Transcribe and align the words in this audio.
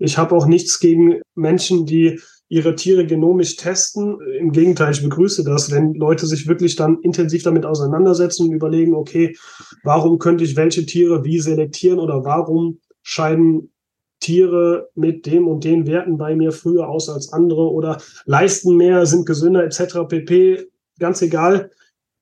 Ich 0.00 0.18
habe 0.18 0.34
auch 0.34 0.46
nichts 0.46 0.80
gegen 0.80 1.20
Menschen, 1.34 1.86
die 1.86 2.20
ihre 2.48 2.74
Tiere 2.74 3.06
genomisch 3.06 3.56
testen. 3.56 4.18
Im 4.38 4.50
Gegenteil, 4.50 4.92
ich 4.92 5.02
begrüße 5.02 5.44
das, 5.44 5.70
wenn 5.70 5.94
Leute 5.94 6.26
sich 6.26 6.48
wirklich 6.48 6.74
dann 6.74 6.98
intensiv 7.02 7.44
damit 7.44 7.64
auseinandersetzen 7.64 8.48
und 8.48 8.52
überlegen, 8.52 8.94
okay, 8.94 9.36
warum 9.84 10.18
könnte 10.18 10.42
ich 10.42 10.56
welche 10.56 10.84
Tiere 10.84 11.24
wie 11.24 11.38
selektieren 11.38 12.00
oder 12.00 12.24
warum 12.24 12.80
scheiden 13.02 13.72
Tiere 14.20 14.88
mit 14.94 15.26
dem 15.26 15.46
und 15.46 15.64
den 15.64 15.86
Werten 15.86 16.18
bei 16.18 16.34
mir 16.34 16.52
früher 16.52 16.88
aus 16.88 17.08
als 17.08 17.32
andere 17.32 17.70
oder 17.70 18.00
leisten 18.24 18.76
mehr, 18.76 19.06
sind 19.06 19.26
gesünder 19.26 19.64
etc. 19.64 20.08
pp. 20.08 20.66
Ganz 20.98 21.22
egal. 21.22 21.70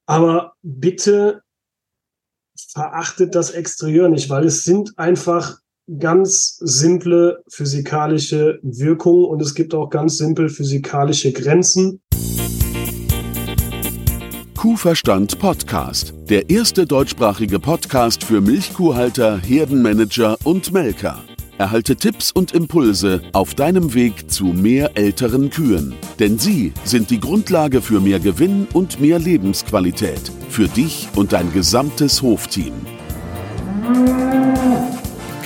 Aber 0.07 0.53
bitte 0.63 1.43
verachtet 2.73 3.35
das 3.35 3.51
Exterieur 3.51 4.09
nicht, 4.09 4.31
weil 4.31 4.45
es 4.45 4.65
sind 4.65 4.99
einfach 4.99 5.59
ganz 5.97 6.59
simple 6.61 7.43
physikalische 7.49 8.59
Wirkungen 8.63 9.25
und 9.25 9.41
es 9.41 9.55
gibt 9.55 9.75
auch 9.75 9.89
ganz 9.89 10.19
simpel 10.19 10.49
physikalische 10.49 11.33
Grenzen. 11.33 12.01
Kuhverstand 14.57 15.39
Podcast, 15.39 16.13
der 16.29 16.51
erste 16.51 16.85
deutschsprachige 16.85 17.61
Podcast 17.61 18.25
für 18.25 18.41
Milchkuhhalter, 18.41 19.39
Herdenmanager 19.39 20.37
und 20.45 20.73
Melker. 20.73 21.23
Erhalte 21.59 21.97
Tipps 21.97 22.31
und 22.31 22.53
Impulse 22.53 23.23
auf 23.33 23.55
deinem 23.55 23.95
Weg 23.95 24.31
zu 24.31 24.47
mehr 24.47 24.97
älteren 24.97 25.51
Kühen. 25.51 25.95
Denn 26.19 26.39
sie 26.39 26.73
sind 26.85 27.11
die 27.11 27.19
Grundlage 27.19 27.83
für 27.83 28.01
mehr 28.01 28.21
Gewinn 28.21 28.69
und 28.75 29.01
mehr 29.01 29.19
Lebensqualität. 29.19 30.31
Für 30.51 30.69
dich 30.69 31.09
und 31.17 31.33
dein 31.33 31.53
gesamtes 31.53 32.23
Hofteam. 32.23 32.75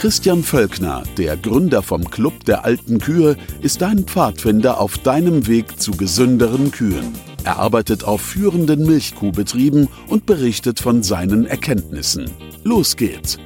Christian 0.03 0.43
Völkner, 0.43 1.05
der 1.17 1.37
Gründer 1.37 1.81
vom 1.81 2.11
Club 2.11 2.45
der 2.45 2.65
alten 2.65 2.99
Kühe, 2.99 3.37
ist 3.61 3.83
dein 3.83 4.01
Pfadfinder 4.01 4.81
auf 4.81 4.99
deinem 4.99 5.47
Weg 5.47 5.81
zu 5.81 5.93
gesünderen 5.93 6.73
Kühen. 6.73 7.13
Er 7.45 7.61
arbeitet 7.61 8.03
auf 8.03 8.21
führenden 8.21 8.85
Milchkuhbetrieben 8.85 9.89
und 10.09 10.27
berichtet 10.27 10.81
von 10.81 11.05
seinen 11.05 11.47
Erkenntnissen. 11.47 12.29
Los 12.65 12.97
geht's! 12.97 13.39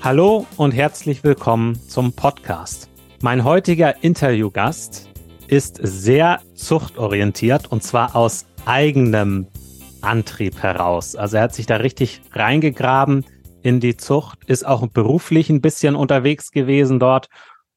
Hallo 0.00 0.46
und 0.56 0.72
herzlich 0.72 1.24
willkommen 1.24 1.78
zum 1.88 2.14
Podcast. 2.14 2.88
Mein 3.20 3.44
heutiger 3.44 4.02
Interviewgast 4.02 5.10
ist 5.46 5.78
sehr 5.82 6.40
zuchtorientiert 6.54 7.70
und 7.70 7.82
zwar 7.82 8.16
aus 8.16 8.46
eigenem 8.64 9.46
Antrieb 10.00 10.62
heraus. 10.62 11.16
Also 11.16 11.36
er 11.36 11.42
hat 11.42 11.54
sich 11.54 11.66
da 11.66 11.76
richtig 11.76 12.22
reingegraben 12.32 13.26
in 13.62 13.80
die 13.80 13.96
Zucht, 13.96 14.44
ist 14.46 14.66
auch 14.66 14.86
beruflich 14.88 15.50
ein 15.50 15.60
bisschen 15.60 15.96
unterwegs 15.96 16.50
gewesen 16.50 16.98
dort. 16.98 17.28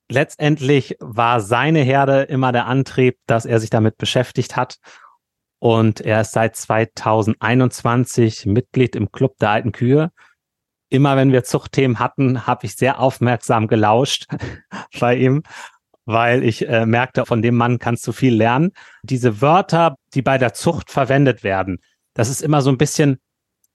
Letztendlich 0.10 0.98
war 1.00 1.40
seine 1.40 1.80
Herde 1.80 2.24
immer 2.24 2.52
der 2.52 2.68
Antrieb, 2.68 3.18
dass 3.28 3.46
er 3.46 3.60
sich 3.60 3.70
damit 3.70 3.98
beschäftigt 3.98 4.56
hat. 4.56 4.78
Und 5.60 6.02
er 6.02 6.22
ist 6.22 6.32
seit 6.32 6.56
2021 6.56 8.46
Mitglied 8.46 8.96
im 8.96 9.12
Club 9.12 9.38
der 9.38 9.52
alten 9.52 9.72
Kühe. 9.72 10.12
Immer 10.90 11.16
wenn 11.16 11.32
wir 11.32 11.44
Zuchtthemen 11.44 12.00
hatten, 12.00 12.46
habe 12.48 12.66
ich 12.66 12.76
sehr 12.76 13.00
aufmerksam 13.00 13.68
gelauscht 13.68 14.26
bei 15.00 15.16
ihm, 15.16 15.44
weil 16.06 16.44
ich 16.44 16.68
äh, 16.68 16.86
merkte, 16.86 17.26
von 17.26 17.42
dem 17.42 17.56
Mann 17.56 17.80
kannst 17.80 18.06
du 18.08 18.12
viel 18.12 18.36
lernen. 18.36 18.72
Diese 19.04 19.42
Wörter, 19.42 19.96
die 20.14 20.22
bei 20.22 20.38
der 20.38 20.54
Zucht 20.54 20.92
verwendet 20.92 21.44
werden, 21.44 21.80
das 22.14 22.30
ist 22.30 22.42
immer 22.42 22.62
so 22.62 22.70
ein 22.70 22.78
bisschen 22.78 23.20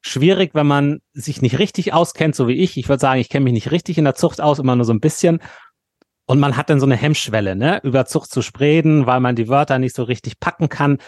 schwierig, 0.01 0.55
wenn 0.55 0.67
man 0.67 1.01
sich 1.13 1.43
nicht 1.43 1.59
richtig 1.59 1.93
auskennt, 1.93 2.35
so 2.35 2.49
wie 2.49 2.55
ich. 2.55 2.77
Ich 2.77 2.89
würde 2.89 3.01
sagen, 3.01 3.21
ich 3.21 3.29
kenne 3.29 3.45
mich 3.45 3.53
nicht 3.53 3.71
richtig 3.71 3.99
in 3.99 4.05
der 4.05 4.15
Zucht 4.15 4.41
aus, 4.41 4.59
immer 4.59 4.77
nur 4.77 4.85
so 4.85 4.93
ein 4.93 5.01
bisschen. 5.01 5.41
Und 6.27 6.41
man 6.41 6.57
hat 6.57 6.71
dann 6.71 6.81
so 6.81 6.87
eine 6.87 6.97
Hemmschwelle, 6.97 7.55
ne, 7.55 7.81
über 7.85 8.07
Zucht 8.07 8.31
zu 8.31 8.43
sprechen, 8.43 9.07
weil 9.07 9.21
man 9.21 9.37
die 9.37 9.49
Wörter 9.49 9.79
nicht 9.79 9.95
so 9.95 10.03
richtig 10.03 10.41
packen 10.41 10.69
kann. 10.69 10.99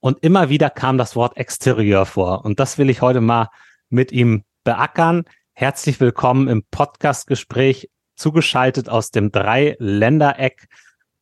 Und 0.00 0.22
immer 0.22 0.50
wieder 0.50 0.70
kam 0.70 0.98
das 0.98 1.16
Wort 1.16 1.36
Exterieur 1.36 2.04
vor. 2.06 2.44
Und 2.44 2.60
das 2.60 2.76
will 2.78 2.90
ich 2.90 3.00
heute 3.00 3.20
mal 3.20 3.48
mit 3.88 4.12
ihm 4.12 4.44
beackern. 4.64 5.24
Herzlich 5.52 5.98
willkommen 6.00 6.48
im 6.48 6.64
Podcastgespräch, 6.70 7.88
zugeschaltet 8.14 8.88
aus 8.88 9.10
dem 9.10 9.32
Drei-Ländereck 9.32 10.66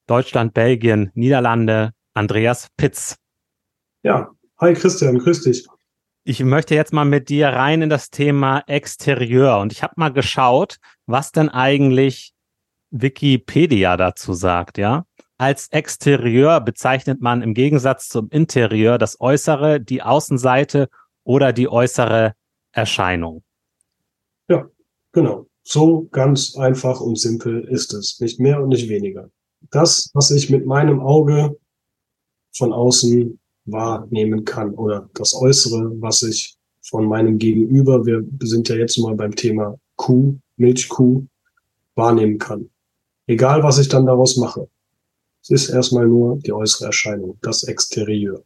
Deutschland, 0.07 0.55
Belgien, 0.55 1.11
Niederlande, 1.15 1.93
Andreas 2.13 2.69
Pitz. 2.77 3.17
Ja, 4.03 4.31
hi 4.61 4.75
Christian, 4.75 5.19
grüß 5.19 5.43
dich. 5.43 5.67
Ich 6.27 6.43
möchte 6.43 6.75
jetzt 6.75 6.95
mal 6.95 7.05
mit 7.05 7.29
dir 7.29 7.49
rein 7.49 7.83
in 7.83 7.91
das 7.91 8.09
Thema 8.09 8.63
Exterieur 8.67 9.59
und 9.59 9.73
ich 9.73 9.83
habe 9.83 9.93
mal 9.99 10.09
geschaut, 10.09 10.79
was 11.05 11.33
denn 11.33 11.51
eigentlich 11.51 12.33
Wikipedia 12.91 13.99
dazu 13.99 14.33
sagt, 14.33 14.79
ja? 14.79 15.05
Als 15.37 15.69
Exterieur 15.69 16.63
bezeichnet 16.63 17.21
man 17.21 17.43
im 17.43 17.53
Gegensatz 17.53 18.09
zum 18.09 18.31
Interieur 18.31 18.97
das 18.97 19.21
Äußere, 19.21 19.83
die 19.83 20.01
Außenseite 20.01 20.89
oder 21.25 21.53
die 21.53 21.69
äußere 21.69 22.35
Erscheinung. 22.73 23.43
Ja, 24.49 24.67
genau. 25.13 25.47
So 25.63 26.09
ganz 26.11 26.57
einfach 26.57 27.03
und 27.03 27.19
simpel 27.19 27.65
ist 27.69 27.93
es. 27.93 28.19
Nicht 28.21 28.41
mehr 28.41 28.63
und 28.63 28.71
nicht 28.71 28.89
weniger. 28.89 29.29
Das, 29.71 30.11
was 30.15 30.31
ich 30.31 30.49
mit 30.49 30.65
meinem 30.65 31.01
Auge 31.01 31.59
von 32.57 32.73
außen 32.73 33.39
wahrnehmen 33.67 34.45
kann 34.45 34.75
oder 34.75 35.09
das 35.15 35.35
Äußere, 35.35 35.93
was 36.01 36.23
ich 36.23 36.57
von 36.83 37.07
meinem 37.07 37.39
Gegenüber, 37.39 38.05
wir 38.05 38.25
sind 38.41 38.69
ja 38.69 38.77
jetzt 38.77 38.99
mal 38.99 39.15
beim 39.15 39.35
Thema 39.35 39.79
Kuh, 39.97 40.37
Milchkuh, 40.57 41.25
wahrnehmen 41.95 42.39
kann. 42.39 42.71
Egal, 43.27 43.63
was 43.63 43.79
ich 43.79 43.89
dann 43.89 44.07
daraus 44.07 44.37
mache. 44.37 44.69
Es 45.43 45.51
ist 45.51 45.69
erstmal 45.71 46.07
nur 46.07 46.39
die 46.39 46.53
äußere 46.53 46.87
Erscheinung, 46.87 47.39
das 47.43 47.65
Exterieur. 47.65 48.43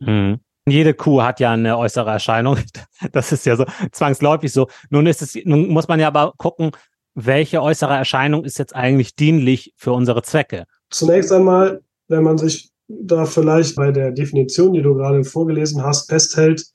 Mhm. 0.00 0.40
Jede 0.66 0.94
Kuh 0.94 1.22
hat 1.22 1.40
ja 1.40 1.52
eine 1.52 1.76
äußere 1.76 2.10
Erscheinung. 2.10 2.58
Das 3.12 3.32
ist 3.32 3.44
ja 3.44 3.56
so 3.56 3.66
zwangsläufig 3.92 4.50
so. 4.50 4.68
Nun 4.88 5.06
ist 5.06 5.20
es, 5.20 5.34
nun 5.44 5.68
muss 5.68 5.88
man 5.88 6.00
ja 6.00 6.08
aber 6.08 6.32
gucken, 6.38 6.70
welche 7.14 7.62
äußere 7.62 7.94
Erscheinung 7.94 8.44
ist 8.44 8.58
jetzt 8.58 8.74
eigentlich 8.74 9.14
dienlich 9.14 9.74
für 9.76 9.92
unsere 9.92 10.22
Zwecke? 10.22 10.64
Zunächst 10.90 11.30
einmal, 11.32 11.82
wenn 12.08 12.22
man 12.22 12.38
sich 12.38 12.70
da 12.88 13.24
vielleicht 13.24 13.76
bei 13.76 13.92
der 13.92 14.12
Definition, 14.12 14.72
die 14.72 14.82
du 14.82 14.94
gerade 14.94 15.24
vorgelesen 15.24 15.82
hast, 15.82 16.10
festhält, 16.10 16.66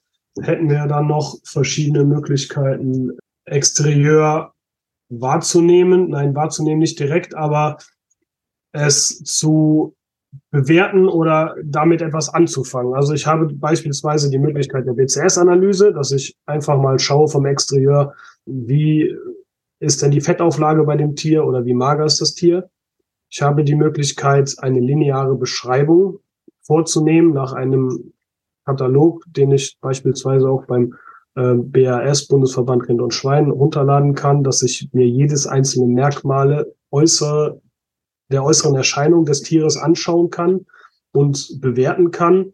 hätten 0.41 0.69
wir 0.69 0.85
dann 0.87 1.07
noch 1.07 1.37
verschiedene 1.43 2.03
Möglichkeiten, 2.05 3.17
Exterieur 3.45 4.53
wahrzunehmen. 5.09 6.09
Nein, 6.09 6.35
wahrzunehmen 6.35 6.79
nicht 6.79 6.99
direkt, 6.99 7.35
aber 7.35 7.77
es 8.71 9.23
zu 9.23 9.95
bewerten 10.51 11.07
oder 11.07 11.55
damit 11.63 12.01
etwas 12.01 12.29
anzufangen. 12.29 12.93
Also 12.93 13.13
ich 13.13 13.25
habe 13.25 13.51
beispielsweise 13.53 14.29
die 14.29 14.37
Möglichkeit 14.37 14.85
der 14.85 14.93
BCS-Analyse, 14.93 15.91
dass 15.93 16.11
ich 16.11 16.35
einfach 16.45 16.77
mal 16.77 16.99
schaue 16.99 17.27
vom 17.27 17.45
Exterieur, 17.47 18.13
wie 18.45 19.15
ist 19.79 20.01
denn 20.01 20.11
die 20.11 20.21
Fettauflage 20.21 20.83
bei 20.83 20.97
dem 20.97 21.15
Tier 21.15 21.45
oder 21.45 21.65
wie 21.65 21.73
mager 21.73 22.05
ist 22.05 22.21
das 22.21 22.35
Tier. 22.35 22.69
Ich 23.29 23.41
habe 23.41 23.63
die 23.63 23.75
Möglichkeit, 23.75 24.55
eine 24.59 24.79
lineare 24.79 25.35
Beschreibung 25.35 26.19
vorzunehmen 26.61 27.33
nach 27.33 27.53
einem 27.53 28.13
Katalog, 28.65 29.23
den 29.27 29.51
ich 29.51 29.77
beispielsweise 29.81 30.49
auch 30.49 30.65
beim 30.65 30.95
äh, 31.35 31.53
BAS, 31.53 32.27
Bundesverband 32.27 32.87
Rind 32.87 33.01
und 33.01 33.13
Schwein, 33.13 33.49
runterladen 33.49 34.15
kann, 34.15 34.43
dass 34.43 34.61
ich 34.61 34.89
mir 34.93 35.07
jedes 35.07 35.47
einzelne 35.47 35.87
Merkmale 35.87 36.75
äußere, 36.91 37.61
der 38.31 38.43
äußeren 38.43 38.75
Erscheinung 38.75 39.25
des 39.25 39.41
Tieres 39.41 39.77
anschauen 39.77 40.29
kann 40.29 40.65
und 41.11 41.59
bewerten 41.61 42.11
kann. 42.11 42.53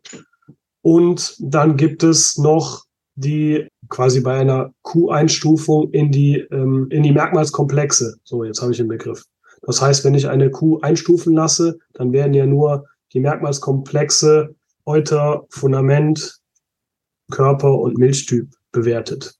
Und 0.81 1.35
dann 1.39 1.77
gibt 1.77 2.03
es 2.03 2.37
noch 2.37 2.85
die 3.15 3.67
quasi 3.89 4.21
bei 4.21 4.35
einer 4.35 4.73
Q-Einstufung 4.81 5.91
in 5.91 6.11
die, 6.11 6.39
ähm, 6.51 6.87
in 6.89 7.03
die 7.03 7.11
Merkmalskomplexe. 7.11 8.17
So, 8.23 8.43
jetzt 8.43 8.61
habe 8.61 8.71
ich 8.71 8.77
den 8.77 8.87
Begriff. 8.87 9.23
Das 9.65 9.81
heißt, 9.81 10.05
wenn 10.05 10.13
ich 10.13 10.29
eine 10.29 10.51
Kuh 10.51 10.79
einstufen 10.81 11.33
lasse, 11.33 11.79
dann 11.93 12.13
werden 12.13 12.33
ja 12.33 12.45
nur 12.45 12.85
die 13.13 13.19
Merkmalskomplexe 13.19 14.55
Euter, 14.85 15.45
Fundament, 15.49 16.39
Körper 17.31 17.79
und 17.79 17.97
Milchtyp 17.97 18.53
bewertet. 18.71 19.35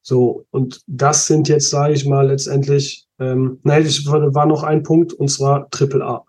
So, 0.00 0.46
und 0.50 0.82
das 0.86 1.26
sind 1.26 1.48
jetzt, 1.48 1.68
sage 1.68 1.92
ich 1.92 2.06
mal, 2.06 2.28
letztendlich, 2.28 3.06
ähm, 3.18 3.60
nein, 3.64 3.84
ich, 3.84 4.06
war 4.06 4.46
noch 4.46 4.62
ein 4.62 4.82
Punkt, 4.82 5.12
und 5.12 5.28
zwar 5.28 5.68
Triple 5.70 6.04
A. 6.04 6.24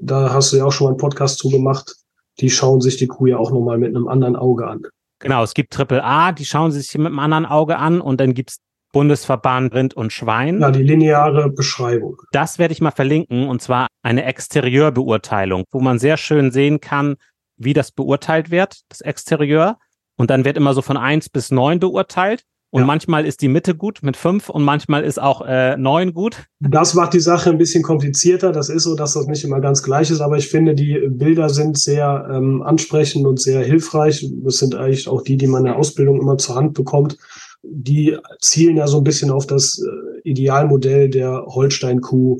Da 0.00 0.32
hast 0.32 0.52
du 0.52 0.56
ja 0.56 0.64
auch 0.64 0.72
schon 0.72 0.86
mal 0.86 0.90
einen 0.92 0.98
Podcast 0.98 1.38
zu 1.38 1.50
gemacht. 1.50 1.96
Die 2.40 2.50
schauen 2.50 2.80
sich 2.80 2.96
die 2.96 3.08
Kuh 3.08 3.26
ja 3.26 3.36
auch 3.36 3.50
nochmal 3.50 3.78
mit 3.78 3.88
einem 3.88 4.08
anderen 4.08 4.36
Auge 4.36 4.66
an. 4.66 4.82
Genau, 5.18 5.42
es 5.42 5.54
gibt 5.54 5.72
Triple 5.72 6.02
A, 6.04 6.30
die 6.30 6.44
schauen 6.44 6.70
sich 6.70 6.96
mit 6.96 7.08
einem 7.08 7.18
anderen 7.18 7.46
Auge 7.46 7.78
an 7.78 8.00
und 8.00 8.20
dann 8.20 8.32
gibt's 8.32 8.60
Bundesverband 8.92 9.74
Rind 9.74 9.94
und 9.94 10.12
Schwein. 10.12 10.60
Ja, 10.60 10.70
die 10.70 10.82
lineare 10.82 11.50
Beschreibung. 11.50 12.16
Das 12.32 12.58
werde 12.58 12.72
ich 12.72 12.80
mal 12.80 12.90
verlinken 12.90 13.48
und 13.48 13.60
zwar 13.60 13.88
eine 14.02 14.24
Exterieurbeurteilung, 14.24 15.64
wo 15.70 15.80
man 15.80 15.98
sehr 15.98 16.16
schön 16.16 16.50
sehen 16.50 16.80
kann, 16.80 17.16
wie 17.56 17.72
das 17.72 17.92
beurteilt 17.92 18.50
wird, 18.50 18.80
das 18.88 19.00
Exterieur. 19.00 19.78
Und 20.16 20.30
dann 20.30 20.44
wird 20.44 20.56
immer 20.56 20.74
so 20.74 20.82
von 20.82 20.96
eins 20.96 21.28
bis 21.28 21.50
neun 21.50 21.78
beurteilt. 21.78 22.42
Und 22.70 22.80
ja. 22.80 22.86
manchmal 22.86 23.24
ist 23.24 23.40
die 23.40 23.48
Mitte 23.48 23.74
gut 23.74 24.00
mit 24.02 24.16
fünf 24.16 24.50
und 24.50 24.62
manchmal 24.62 25.02
ist 25.02 25.18
auch 25.18 25.40
äh, 25.40 25.76
neun 25.78 26.12
gut. 26.12 26.44
Das 26.60 26.92
macht 26.92 27.14
die 27.14 27.20
Sache 27.20 27.48
ein 27.48 27.56
bisschen 27.56 27.82
komplizierter. 27.82 28.52
Das 28.52 28.68
ist 28.68 28.82
so, 28.82 28.94
dass 28.94 29.14
das 29.14 29.26
nicht 29.26 29.42
immer 29.42 29.60
ganz 29.60 29.82
gleich 29.82 30.10
ist, 30.10 30.20
aber 30.20 30.36
ich 30.36 30.48
finde, 30.48 30.74
die 30.74 31.00
Bilder 31.08 31.48
sind 31.48 31.78
sehr 31.78 32.28
ähm, 32.30 32.60
ansprechend 32.60 33.26
und 33.26 33.40
sehr 33.40 33.64
hilfreich. 33.64 34.28
Das 34.44 34.58
sind 34.58 34.74
eigentlich 34.74 35.08
auch 35.08 35.22
die, 35.22 35.38
die 35.38 35.46
man 35.46 35.60
in 35.60 35.66
der 35.66 35.76
Ausbildung 35.76 36.20
immer 36.20 36.36
zur 36.36 36.56
Hand 36.56 36.74
bekommt. 36.74 37.16
Die 37.62 38.16
zielen 38.40 38.76
ja 38.76 38.86
so 38.86 38.98
ein 38.98 39.04
bisschen 39.04 39.30
auf 39.30 39.46
das 39.46 39.78
äh, 39.78 40.28
Idealmodell 40.28 41.08
der 41.10 41.44
Holstein-Kuh 41.46 42.38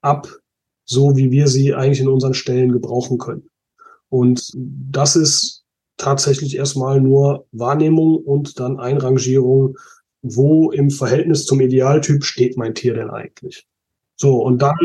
ab, 0.00 0.28
so 0.84 1.16
wie 1.16 1.30
wir 1.30 1.48
sie 1.48 1.74
eigentlich 1.74 2.00
in 2.00 2.08
unseren 2.08 2.34
Stellen 2.34 2.72
gebrauchen 2.72 3.18
können. 3.18 3.50
Und 4.08 4.52
das 4.54 5.16
ist 5.16 5.64
tatsächlich 5.96 6.56
erstmal 6.56 7.00
nur 7.00 7.46
Wahrnehmung 7.52 8.16
und 8.16 8.60
dann 8.60 8.78
Einrangierung, 8.78 9.76
wo 10.22 10.70
im 10.70 10.90
Verhältnis 10.90 11.44
zum 11.44 11.60
Idealtyp 11.60 12.24
steht 12.24 12.56
mein 12.56 12.74
Tier 12.74 12.94
denn 12.94 13.10
eigentlich. 13.10 13.66
So, 14.16 14.42
und 14.42 14.62
dann 14.62 14.76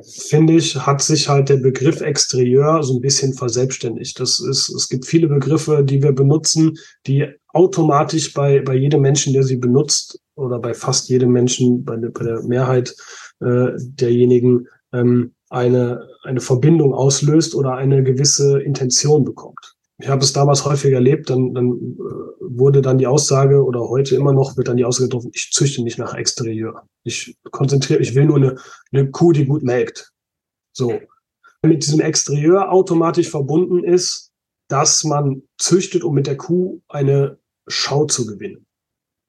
finde 0.00 0.54
ich, 0.54 0.74
hat 0.76 1.02
sich 1.02 1.28
halt 1.28 1.48
der 1.48 1.58
Begriff 1.58 2.00
Exterieur 2.00 2.82
so 2.82 2.94
ein 2.94 3.00
bisschen 3.00 3.34
verselbstständigt. 3.34 4.18
Das 4.18 4.40
ist, 4.40 4.68
es 4.70 4.88
gibt 4.88 5.06
viele 5.06 5.28
Begriffe, 5.28 5.84
die 5.84 6.02
wir 6.02 6.12
benutzen, 6.12 6.78
die 7.06 7.26
automatisch 7.52 8.32
bei, 8.32 8.60
bei 8.60 8.74
jedem 8.74 9.02
Menschen, 9.02 9.32
der 9.32 9.42
sie 9.42 9.56
benutzt, 9.56 10.18
oder 10.34 10.58
bei 10.58 10.74
fast 10.74 11.08
jedem 11.08 11.30
Menschen, 11.30 11.84
bei, 11.84 11.96
der, 11.96 12.10
bei 12.10 12.24
der 12.24 12.42
Mehrheit 12.42 12.94
äh, 13.40 13.68
derjenigen, 13.76 14.66
ähm, 14.92 15.34
eine, 15.50 16.08
eine 16.22 16.40
Verbindung 16.40 16.94
auslöst 16.94 17.54
oder 17.54 17.74
eine 17.74 18.02
gewisse 18.02 18.60
Intention 18.62 19.24
bekommt 19.24 19.76
ich 20.02 20.08
habe 20.08 20.24
es 20.24 20.32
damals 20.32 20.64
häufig 20.64 20.92
erlebt, 20.92 21.30
dann, 21.30 21.54
dann 21.54 21.70
äh, 21.70 22.40
wurde 22.40 22.82
dann 22.82 22.98
die 22.98 23.06
Aussage 23.06 23.64
oder 23.64 23.88
heute 23.88 24.16
immer 24.16 24.32
noch 24.32 24.56
wird 24.56 24.68
dann 24.68 24.76
die 24.76 24.84
Aussage 24.84 25.08
getroffen, 25.08 25.30
ich 25.32 25.50
züchte 25.52 25.82
nicht 25.82 25.98
nach 25.98 26.14
Exterieur. 26.14 26.82
Ich 27.04 27.36
konzentriere, 27.50 28.00
ich 28.00 28.14
will 28.14 28.24
nur 28.24 28.36
eine, 28.36 28.56
eine 28.92 29.10
Kuh, 29.10 29.32
die 29.32 29.46
gut 29.46 29.62
melkt. 29.62 30.12
So. 30.72 31.00
Mit 31.62 31.86
diesem 31.86 32.00
Exterieur 32.00 32.72
automatisch 32.72 33.30
verbunden 33.30 33.84
ist, 33.84 34.32
dass 34.68 35.04
man 35.04 35.42
züchtet, 35.58 36.02
um 36.02 36.14
mit 36.14 36.26
der 36.26 36.36
Kuh 36.36 36.80
eine 36.88 37.38
Schau 37.66 38.06
zu 38.06 38.26
gewinnen. 38.26 38.66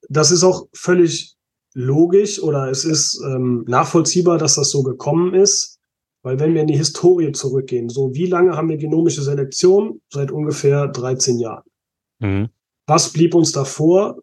Das 0.10 0.32
ist 0.32 0.44
auch 0.44 0.68
völlig 0.74 1.36
logisch 1.74 2.42
oder 2.42 2.70
es 2.70 2.86
ist 2.86 3.22
ähm, 3.26 3.64
nachvollziehbar, 3.68 4.38
dass 4.38 4.56
das 4.56 4.70
so 4.70 4.84
gekommen 4.84 5.34
ist. 5.34 5.80
Weil 6.24 6.40
wenn 6.40 6.54
wir 6.54 6.62
in 6.62 6.68
die 6.68 6.78
Historie 6.78 7.34
zurückgehen, 7.34 7.90
so 7.90 8.14
wie 8.14 8.28
lange 8.28 8.56
haben 8.56 8.70
wir 8.70 8.78
genomische 8.78 9.22
Selektion? 9.22 10.02
Seit 10.10 10.32
ungefähr 10.32 10.88
13 10.88 11.40
Jahren. 11.40 11.64
Mhm. 12.20 12.50
Was 12.88 13.12
blieb 13.12 13.36
uns 13.36 13.52
davor 13.52 14.20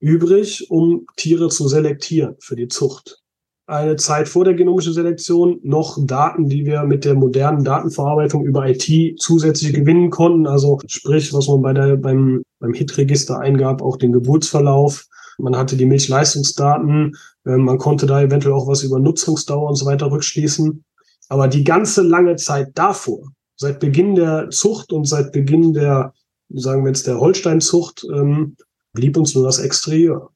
übrig, 0.00 0.70
um 0.70 1.06
Tiere 1.16 1.48
zu 1.48 1.68
selektieren 1.68 2.36
für 2.40 2.56
die 2.56 2.68
Zucht? 2.68 3.22
Eine 3.68 3.96
Zeit 3.96 4.28
vor 4.28 4.44
der 4.44 4.54
genomischen 4.54 4.92
Selektion 4.92 5.58
noch 5.62 5.98
Daten, 6.00 6.48
die 6.48 6.64
wir 6.64 6.84
mit 6.84 7.04
der 7.04 7.14
modernen 7.14 7.64
Datenverarbeitung 7.64 8.44
über 8.44 8.66
IT 8.68 9.18
zusätzlich 9.18 9.74
gewinnen 9.74 10.10
konnten. 10.10 10.46
Also 10.46 10.78
sprich, 10.86 11.34
was 11.34 11.48
man 11.48 11.62
bei 11.62 11.72
der, 11.72 11.96
beim, 11.96 12.42
beim 12.58 12.72
HIT-Register 12.72 13.38
eingab, 13.38 13.82
auch 13.82 13.96
den 13.96 14.12
Geburtsverlauf. 14.12 15.06
Man 15.38 15.56
hatte 15.56 15.76
die 15.76 15.86
Milchleistungsdaten. 15.86 17.16
Äh, 17.44 17.56
man 17.56 17.78
konnte 17.78 18.06
da 18.06 18.22
eventuell 18.22 18.54
auch 18.54 18.66
was 18.66 18.82
über 18.82 18.98
Nutzungsdauer 18.98 19.68
und 19.68 19.76
so 19.76 19.86
weiter 19.86 20.10
rückschließen. 20.10 20.84
Aber 21.28 21.48
die 21.48 21.64
ganze 21.64 22.02
lange 22.02 22.36
Zeit 22.36 22.70
davor, 22.74 23.32
seit 23.56 23.80
Beginn 23.80 24.14
der 24.14 24.50
Zucht 24.50 24.92
und 24.92 25.06
seit 25.06 25.32
Beginn 25.32 25.72
der, 25.72 26.14
sagen 26.48 26.84
wir 26.84 26.90
jetzt, 26.90 27.06
der 27.06 27.18
Holsteinzucht, 27.18 28.06
ähm, 28.14 28.56
blieb 28.92 29.16
uns 29.16 29.34
nur 29.34 29.44
das 29.44 29.58
Exterieur. 29.58 30.30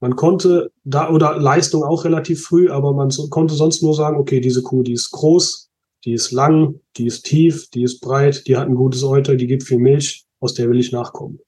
Man 0.00 0.16
konnte 0.16 0.70
da, 0.84 1.10
oder 1.10 1.38
Leistung 1.38 1.82
auch 1.82 2.04
relativ 2.04 2.44
früh, 2.44 2.68
aber 2.70 2.92
man 2.92 3.10
konnte 3.30 3.54
sonst 3.54 3.82
nur 3.82 3.94
sagen, 3.94 4.18
okay, 4.18 4.40
diese 4.40 4.62
Kuh, 4.62 4.82
die 4.82 4.92
ist 4.92 5.10
groß, 5.10 5.70
die 6.04 6.12
ist 6.12 6.32
lang, 6.32 6.80
die 6.96 7.06
ist 7.06 7.24
tief, 7.24 7.70
die 7.70 7.82
ist 7.82 8.00
breit, 8.00 8.46
die 8.46 8.56
hat 8.56 8.68
ein 8.68 8.74
gutes 8.74 9.02
Euter, 9.02 9.36
die 9.36 9.46
gibt 9.46 9.62
viel 9.62 9.78
Milch, 9.78 10.25
aus 10.40 10.54
der 10.54 10.68
will 10.68 10.80
ich 10.80 10.92
nachkommen. 10.92 11.40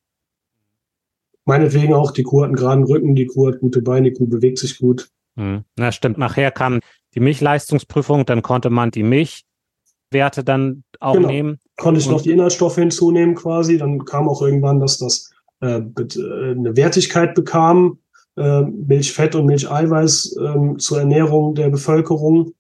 Meinetwegen 1.45 1.95
auch, 1.95 2.11
die 2.11 2.25
Kuh 2.25 2.43
hat 2.43 2.49
einen 2.49 2.57
geraden 2.57 2.85
Rücken, 2.85 3.15
die 3.15 3.27
Kuh 3.27 3.49
hat 3.49 3.61
gute 3.61 3.81
Beine, 3.81 4.11
die 4.11 4.17
Kuh 4.19 4.27
bewegt 4.27 4.59
sich 4.59 4.79
gut. 4.79 5.09
Hm. 5.37 5.65
Na, 5.77 5.93
stimmt. 5.93 6.19
Nachher 6.19 6.51
kam 6.51 6.81
die 7.15 7.21
Milchleistungsprüfung, 7.21 8.27
dann 8.27 8.43
konnte 8.43 8.69
man 8.71 8.91
die 8.91 9.03
Milchwerte 9.03 10.45
dann 10.45 10.85
auch 11.01 11.15
genau. 11.15 11.29
nehmen. 11.29 11.59
Konnte 11.77 12.01
ich 12.01 12.09
noch 12.09 12.21
die 12.21 12.33
Inhaltsstoffe 12.33 12.75
hinzunehmen 12.75 13.35
quasi. 13.35 13.79
Dann 13.79 14.05
kam 14.05 14.29
auch 14.29 14.43
irgendwann, 14.43 14.81
dass 14.81 14.99
das 14.99 15.31
äh, 15.61 15.79
äh, 15.79 16.51
eine 16.51 16.77
Wertigkeit 16.77 17.35
bekam, 17.35 17.99
äh, 18.37 18.63
Milchfett 18.63 19.35
und 19.35 19.47
Milcheiweiß 19.47 20.37
äh, 20.37 20.77
zur 20.77 20.99
Ernährung 20.99 21.55
der 21.55 21.71
Bevölkerung. 21.71 22.53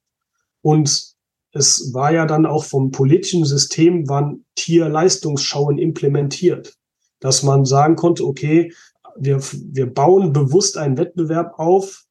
Und 0.63 1.08
es 1.53 1.93
war 1.95 2.13
ja 2.13 2.27
dann 2.27 2.47
auch 2.47 2.65
vom 2.65 2.91
politischen 2.91 3.45
System 3.45 4.09
waren 4.09 4.45
Tierleistungsschauen 4.57 5.79
implementiert, 5.79 6.75
dass 7.21 7.43
man 7.43 7.65
sagen 7.65 7.97
konnte, 7.97 8.25
okay, 8.25 8.73
wir, 9.17 9.41
wir 9.73 9.93
bauen 9.93 10.33
bewusst 10.33 10.77
einen 10.77 10.99
Wettbewerb 10.99 11.59
auf, 11.59 12.05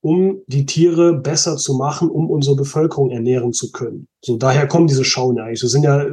um 0.00 0.42
die 0.46 0.66
Tiere 0.66 1.14
besser 1.14 1.56
zu 1.56 1.74
machen, 1.74 2.10
um 2.10 2.28
unsere 2.28 2.56
Bevölkerung 2.56 3.10
ernähren 3.10 3.52
zu 3.52 3.70
können. 3.70 4.08
So 4.20 4.36
daher 4.36 4.66
kommen 4.66 4.88
diese 4.88 5.04
Schauen 5.04 5.38
eigentlich. 5.38 5.60
Das 5.60 5.70
sind 5.70 5.84
ja 5.84 6.02
äh, 6.02 6.12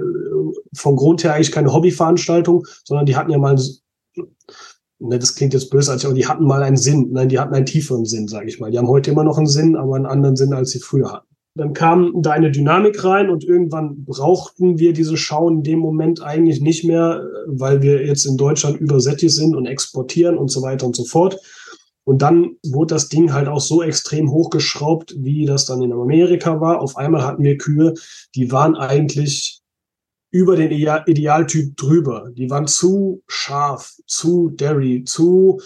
vom 0.75 0.95
Grund 0.95 1.23
her 1.23 1.33
eigentlich 1.33 1.51
keine 1.51 1.73
Hobbyveranstaltungen, 1.73 2.63
sondern 2.83 3.07
die 3.07 3.15
hatten 3.15 3.31
ja 3.31 3.39
mal, 3.39 3.59
ne, 4.99 5.19
das 5.19 5.35
klingt 5.35 5.53
jetzt 5.53 5.71
bösartig, 5.71 6.05
aber 6.05 6.13
die 6.13 6.27
hatten 6.27 6.45
mal 6.45 6.61
einen 6.61 6.77
Sinn. 6.77 7.09
Nein, 7.11 7.29
die 7.29 7.39
hatten 7.39 7.55
einen 7.55 7.65
tieferen 7.65 8.05
Sinn, 8.05 8.27
sage 8.27 8.47
ich 8.47 8.59
mal. 8.59 8.69
Die 8.69 8.77
haben 8.77 8.87
heute 8.87 9.09
immer 9.09 9.23
noch 9.23 9.37
einen 9.37 9.47
Sinn, 9.47 9.75
aber 9.75 9.95
einen 9.95 10.05
anderen 10.05 10.35
Sinn, 10.35 10.53
als 10.53 10.69
sie 10.69 10.79
früher 10.79 11.11
hatten. 11.11 11.28
Dann 11.59 11.73
kam 11.73 12.21
da 12.21 12.31
eine 12.31 12.51
Dynamik 12.51 13.03
rein 13.03 13.29
und 13.29 13.43
irgendwann 13.43 14.05
brauchten 14.05 14.79
wir 14.79 14.93
diese 14.93 15.17
Schauen 15.17 15.57
in 15.57 15.63
dem 15.63 15.79
Moment 15.79 16.21
eigentlich 16.21 16.61
nicht 16.61 16.85
mehr, 16.85 17.21
weil 17.47 17.81
wir 17.81 18.05
jetzt 18.05 18.23
in 18.25 18.37
Deutschland 18.37 18.79
übersättigt 18.79 19.33
sind 19.33 19.57
und 19.57 19.65
exportieren 19.65 20.37
und 20.37 20.49
so 20.49 20.61
weiter 20.61 20.85
und 20.85 20.95
so 20.95 21.03
fort. 21.03 21.37
Und 22.05 22.21
dann 22.21 22.55
wurde 22.65 22.95
das 22.95 23.09
Ding 23.09 23.33
halt 23.33 23.49
auch 23.49 23.59
so 23.59 23.83
extrem 23.83 24.31
hochgeschraubt, 24.31 25.15
wie 25.17 25.45
das 25.45 25.65
dann 25.65 25.81
in 25.81 25.91
Amerika 25.91 26.61
war. 26.61 26.81
Auf 26.81 26.95
einmal 26.95 27.25
hatten 27.25 27.43
wir 27.43 27.57
Kühe, 27.57 27.93
die 28.35 28.53
waren 28.53 28.75
eigentlich 28.77 29.59
über 30.31 30.55
den 30.55 30.71
Idealtyp 30.71 31.75
drüber. 31.75 32.29
Die 32.37 32.49
waren 32.49 32.67
zu 32.67 33.21
scharf, 33.27 33.95
zu 34.05 34.47
dairy, 34.47 35.03
zu 35.03 35.59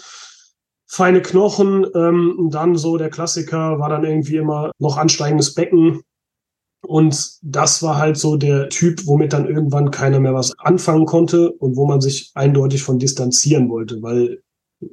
feine 0.94 1.22
Knochen. 1.22 1.86
Ähm, 1.94 2.48
dann 2.52 2.76
so 2.76 2.96
der 2.96 3.10
Klassiker 3.10 3.80
war 3.80 3.88
dann 3.88 4.04
irgendwie 4.04 4.36
immer 4.36 4.70
noch 4.78 4.96
ansteigendes 4.96 5.54
Becken. 5.54 6.02
Und 6.86 7.38
das 7.42 7.82
war 7.82 7.96
halt 7.98 8.16
so 8.16 8.36
der 8.36 8.68
Typ, 8.68 9.06
womit 9.06 9.32
dann 9.32 9.48
irgendwann 9.48 9.90
keiner 9.90 10.20
mehr 10.20 10.34
was 10.34 10.56
anfangen 10.58 11.06
konnte 11.06 11.50
und 11.50 11.76
wo 11.76 11.86
man 11.86 12.00
sich 12.00 12.30
eindeutig 12.34 12.82
von 12.82 12.98
distanzieren 12.98 13.70
wollte, 13.70 14.02
weil 14.02 14.42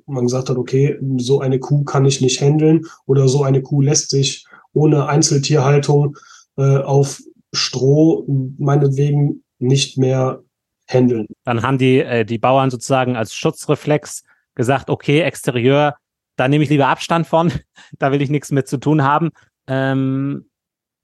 man 0.08 0.24
gesagt 0.24 0.50
hat, 0.50 0.58
okay, 0.58 0.98
so 1.18 1.42
eine 1.42 1.60
Kuh 1.60 1.84
kann 1.84 2.06
ich 2.06 2.22
nicht 2.22 2.42
handeln 2.42 2.86
oder 3.06 3.28
so 3.28 3.44
eine 3.44 3.62
Kuh 3.62 3.82
lässt 3.82 4.10
sich 4.10 4.46
ohne 4.74 5.08
Einzeltierhaltung 5.08 6.18
äh, 6.58 6.78
auf 6.78 7.22
Stroh 7.52 8.26
meinetwegen 8.58 9.44
nicht 9.60 9.98
mehr 9.98 10.42
handeln. 10.88 11.28
Dann 11.44 11.62
haben 11.62 11.78
die, 11.78 12.00
äh, 12.00 12.26
die 12.26 12.38
Bauern 12.38 12.72
sozusagen 12.72 13.18
als 13.18 13.36
Schutzreflex 13.36 14.24
gesagt, 14.56 14.90
okay, 14.90 15.22
Exterieur, 15.22 15.96
da 16.38 16.48
nehme 16.48 16.64
ich 16.64 16.70
lieber 16.70 16.88
Abstand 16.88 17.28
von, 17.28 17.52
da 18.00 18.12
will 18.12 18.22
ich 18.22 18.30
nichts 18.30 18.52
mit 18.52 18.68
zu 18.68 18.78
tun 18.78 19.04
haben. 19.04 19.30
Ähm, 19.68 20.50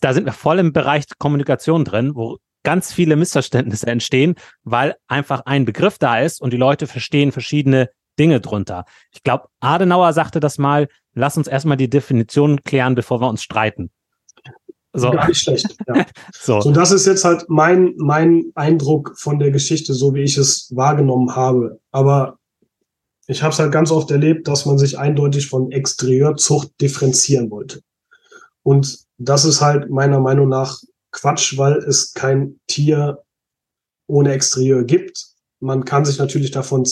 da 0.01 0.13
sind 0.13 0.25
wir 0.25 0.33
voll 0.33 0.59
im 0.59 0.73
Bereich 0.73 1.05
Kommunikation 1.17 1.85
drin, 1.85 2.15
wo 2.15 2.37
ganz 2.63 2.91
viele 2.91 3.15
Missverständnisse 3.15 3.87
entstehen, 3.87 4.35
weil 4.63 4.95
einfach 5.07 5.41
ein 5.45 5.65
Begriff 5.65 5.97
da 5.97 6.19
ist 6.19 6.41
und 6.41 6.51
die 6.51 6.57
Leute 6.57 6.85
verstehen 6.85 7.31
verschiedene 7.31 7.89
Dinge 8.19 8.41
drunter. 8.41 8.85
Ich 9.13 9.23
glaube, 9.23 9.47
Adenauer 9.59 10.11
sagte 10.13 10.39
das 10.39 10.57
mal, 10.57 10.87
lass 11.13 11.37
uns 11.37 11.47
erstmal 11.47 11.77
die 11.77 11.89
Definition 11.89 12.63
klären, 12.63 12.95
bevor 12.95 13.21
wir 13.21 13.29
uns 13.29 13.43
streiten. 13.43 13.91
So. 14.93 15.11
Gar 15.11 15.27
nicht 15.27 15.39
schlecht. 15.39 15.77
Ja. 15.87 16.05
so. 16.33 16.59
so, 16.59 16.71
das 16.71 16.91
ist 16.91 17.05
jetzt 17.05 17.23
halt 17.23 17.45
mein, 17.47 17.93
mein 17.97 18.51
Eindruck 18.55 19.13
von 19.17 19.37
der 19.37 19.51
Geschichte, 19.51 19.93
so 19.93 20.13
wie 20.15 20.23
ich 20.23 20.37
es 20.37 20.71
wahrgenommen 20.75 21.35
habe. 21.35 21.79
Aber 21.91 22.39
ich 23.27 23.43
habe 23.43 23.53
es 23.53 23.59
halt 23.59 23.71
ganz 23.71 23.91
oft 23.91 24.09
erlebt, 24.09 24.47
dass 24.47 24.65
man 24.65 24.77
sich 24.77 24.97
eindeutig 24.97 25.47
von 25.47 25.71
Exterieurzucht 25.71 26.71
differenzieren 26.79 27.51
wollte. 27.51 27.81
Und 28.63 28.99
das 29.17 29.45
ist 29.45 29.61
halt 29.61 29.89
meiner 29.89 30.19
Meinung 30.19 30.47
nach 30.47 30.81
Quatsch, 31.11 31.57
weil 31.57 31.77
es 31.77 32.13
kein 32.13 32.59
Tier 32.67 33.23
ohne 34.07 34.31
Exterieur 34.31 34.83
gibt. 34.83 35.25
Man 35.59 35.83
kann 35.83 36.05
sich 36.05 36.19
natürlich 36.19 36.51
davon 36.51 36.85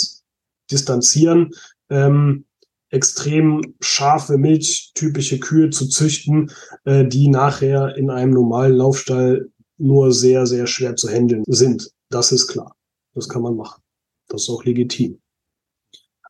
distanzieren, 0.70 1.52
ähm, 1.90 2.46
extrem 2.90 3.76
scharfe, 3.82 4.38
milchtypische 4.38 5.40
Kühe 5.40 5.70
zu 5.70 5.88
züchten, 5.88 6.52
äh, 6.84 7.06
die 7.06 7.30
nachher 7.30 7.96
in 7.96 8.10
einem 8.10 8.32
normalen 8.32 8.76
Laufstall 8.76 9.50
nur 9.78 10.12
sehr, 10.12 10.46
sehr 10.48 10.68
schwer 10.68 10.96
zu 10.96 11.10
handeln 11.10 11.44
sind. 11.48 11.92
Das 12.10 12.32
ist 12.32 12.48
klar. 12.48 12.76
Das 13.14 13.30
kann 13.30 13.42
man 13.42 13.56
machen. 13.56 13.82
Das 14.28 14.44
ist 14.44 14.50
auch 14.50 14.64
legitim. 14.64 15.20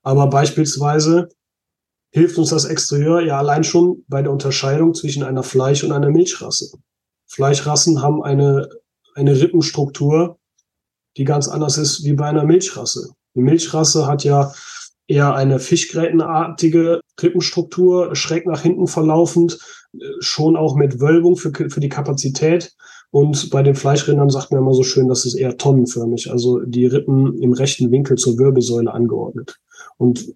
Aber 0.05 0.27
beispielsweise 0.27 1.29
hilft 2.11 2.37
uns 2.37 2.49
das 2.49 2.65
Exterieur 2.65 3.21
ja 3.21 3.39
allein 3.39 3.63
schon 3.63 4.05
bei 4.07 4.21
der 4.21 4.31
Unterscheidung 4.31 4.93
zwischen 4.93 5.23
einer 5.23 5.43
Fleisch- 5.43 5.83
und 5.83 5.91
einer 5.91 6.11
Milchrasse. 6.11 6.77
Fleischrassen 7.25 8.01
haben 8.01 8.23
eine, 8.23 8.69
eine 9.15 9.41
Rippenstruktur, 9.41 10.37
die 11.17 11.23
ganz 11.23 11.47
anders 11.47 11.77
ist 11.79 12.03
wie 12.05 12.13
bei 12.13 12.27
einer 12.27 12.45
Milchrasse. 12.45 13.09
Die 13.35 13.41
Milchrasse 13.41 14.05
hat 14.05 14.23
ja 14.23 14.53
eher 15.07 15.33
eine 15.33 15.59
Fischgrätenartige 15.59 17.01
Rippenstruktur, 17.21 18.15
schräg 18.15 18.45
nach 18.45 18.61
hinten 18.61 18.85
verlaufend, 18.85 19.57
schon 20.19 20.55
auch 20.55 20.75
mit 20.75 20.99
Wölbung 20.99 21.35
für, 21.35 21.51
für 21.51 21.79
die 21.79 21.89
Kapazität. 21.89 22.73
Und 23.09 23.49
bei 23.49 23.63
den 23.63 23.75
Fleischrindern 23.75 24.29
sagt 24.29 24.51
man 24.51 24.61
immer 24.61 24.73
so 24.73 24.83
schön, 24.83 25.07
das 25.07 25.25
ist 25.25 25.35
eher 25.35 25.57
tonnenförmig, 25.57 26.29
also 26.29 26.59
die 26.59 26.85
Rippen 26.85 27.41
im 27.41 27.53
rechten 27.53 27.89
Winkel 27.89 28.17
zur 28.17 28.37
Wirbelsäule 28.37 28.93
angeordnet. 28.93 29.57
Und 29.97 30.33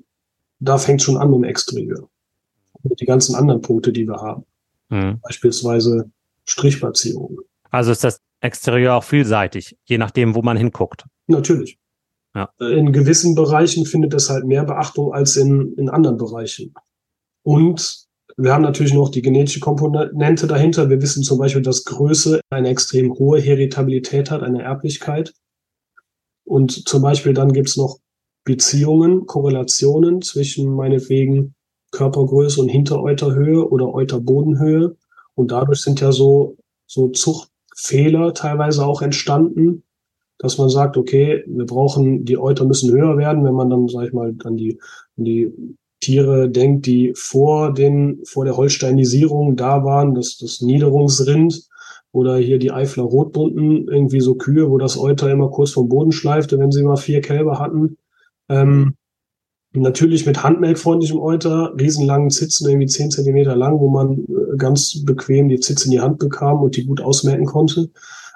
da 0.60 0.78
fängt 0.78 1.02
schon 1.02 1.18
an 1.18 1.34
im 1.34 1.44
Exterieur. 1.44 2.10
Mit 2.84 3.00
die 3.02 3.06
ganzen 3.06 3.36
anderen 3.36 3.62
Punkte, 3.62 3.92
die 3.92 4.06
wir 4.06 4.18
haben. 4.18 4.46
Mhm. 4.90 5.20
Beispielsweise 5.22 6.10
Strichplatzierungen. 6.46 7.38
Also 7.70 7.92
ist 7.92 8.04
das 8.04 8.22
Exterieur 8.42 8.96
auch 8.96 9.04
vielseitig, 9.04 9.78
je 9.84 9.98
nachdem, 9.98 10.34
wo 10.34 10.42
man 10.42 10.58
hinguckt. 10.58 11.06
Natürlich. 11.28 11.78
Ja. 12.34 12.50
In 12.60 12.94
gewissen 12.94 13.36
Bereichen 13.36 13.86
findet 13.86 14.14
es 14.14 14.30
halt 14.30 14.46
mehr 14.46 14.64
Beachtung 14.64 15.14
als 15.14 15.36
in, 15.36 15.74
in 15.74 15.90
anderen 15.90 16.18
Bereichen. 16.18 16.74
Und 17.44 18.08
wir 18.38 18.54
haben 18.54 18.62
natürlich 18.62 18.94
noch 18.94 19.10
die 19.10 19.22
genetische 19.22 19.60
Komponente 19.60 20.48
dahinter. 20.48 20.90
Wir 20.90 21.02
wissen 21.02 21.24
zum 21.24 21.40
Beispiel, 21.40 21.62
dass 21.62 21.84
Größe 21.84 22.40
eine 22.50 22.70
extrem 22.70 23.14
hohe 23.14 23.40
Heritabilität 23.40 24.32
hat, 24.32 24.44
eine 24.44 24.62
Erblichkeit. 24.62 25.34
Und 26.46 26.88
zum 26.88 27.02
Beispiel 27.02 27.34
dann 27.34 27.52
gibt's 27.52 27.76
noch 27.76 28.00
Beziehungen, 28.50 29.28
Korrelationen 29.28 30.24
zwischen 30.24 30.74
meinetwegen 30.74 31.54
Körpergröße 31.92 32.60
und 32.60 32.70
Hinteräuterhöhe 32.70 33.70
oder 33.70 33.94
Euterbodenhöhe. 33.94 34.96
Und 35.36 35.52
dadurch 35.52 35.82
sind 35.82 36.02
ja 36.02 36.12
so, 36.12 36.58
so 36.88 37.10
Zuchtfehler 37.10 38.34
teilweise 38.34 38.84
auch 38.88 39.04
entstanden, 39.04 39.84
dass 40.40 40.58
man 40.58 40.70
sagt, 40.70 40.98
okay, 40.98 41.44
wir 41.46 41.68
brauchen, 41.68 42.26
die 42.26 42.40
Euter 42.40 42.66
müssen 42.66 42.92
höher 42.92 43.20
werden, 43.20 43.44
wenn 43.44 43.54
man 43.54 43.70
dann, 43.70 43.88
sag 43.88 44.08
ich 44.08 44.14
mal, 44.14 44.34
an 44.44 44.58
die, 44.58 44.80
an 45.16 45.26
die 45.26 45.54
Tiere 46.00 46.50
denkt, 46.50 46.88
die 46.88 47.14
vor 47.16 47.72
den, 47.72 48.22
vor 48.26 48.46
der 48.46 48.58
Holsteinisierung 48.58 49.58
da 49.58 49.84
waren, 49.84 50.16
das, 50.16 50.38
das 50.38 50.62
Niederungsrind 50.62 51.68
oder 52.12 52.40
hier 52.40 52.58
die 52.58 52.72
Eifler 52.72 53.04
Rotbunten, 53.04 53.90
irgendwie 53.90 54.22
so 54.22 54.34
Kühe, 54.34 54.72
wo 54.72 54.80
das 54.80 54.98
Euter 54.98 55.30
immer 55.30 55.52
kurz 55.52 55.70
vom 55.70 55.88
Boden 55.88 56.12
schleifte, 56.12 56.58
wenn 56.58 56.72
sie 56.72 56.82
mal 56.82 56.98
vier 56.98 57.22
Kälber 57.22 57.60
hatten. 57.60 57.98
Ähm, 58.50 58.96
natürlich 59.74 60.26
mit 60.26 60.44
handmelkfreundlichem 60.44 61.20
Euter, 61.20 61.74
riesenlangen 61.80 62.32
Zitzen, 62.32 62.68
irgendwie 62.68 62.88
zehn 62.88 63.12
Zentimeter 63.12 63.56
lang, 63.56 63.80
wo 63.80 63.90
man 63.90 64.20
äh, 64.20 64.58
ganz 64.58 65.06
bequem 65.06 65.50
die 65.50 65.60
Zitze 65.60 65.86
in 65.86 65.92
die 65.92 66.02
Hand 66.02 66.20
bekam 66.20 66.62
und 66.62 66.76
die 66.76 66.86
gut 66.86 67.02
ausmelken 67.02 67.46
konnte. 67.46 67.90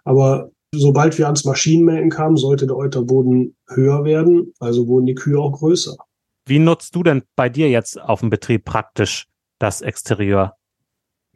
Aber 0.04 0.52
sobald 0.74 1.18
wir 1.18 1.26
ans 1.26 1.46
Maschinenmelken 1.46 2.10
kamen, 2.10 2.38
sollte 2.38 2.68
der 2.68 2.76
Euterboden 2.76 3.56
höher 3.68 4.04
werden, 4.04 4.54
also 4.60 4.88
wurden 4.88 5.06
die 5.06 5.16
Kühe 5.16 5.40
auch 5.40 5.54
größer. 5.54 5.96
Wie 6.46 6.60
nutzt 6.60 6.96
du 6.96 7.04
denn 7.04 7.24
bei 7.36 7.50
dir 7.50 7.70
jetzt 7.70 8.00
auf 8.00 8.20
dem 8.20 8.30
Betrieb 8.30 8.66
praktisch 8.66 9.28
das 9.60 9.82
Exterieur? 9.82 10.56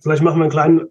Vielleicht 0.02 0.22
machen 0.22 0.40
wir 0.40 0.44
einen 0.44 0.52
kleinen 0.52 0.82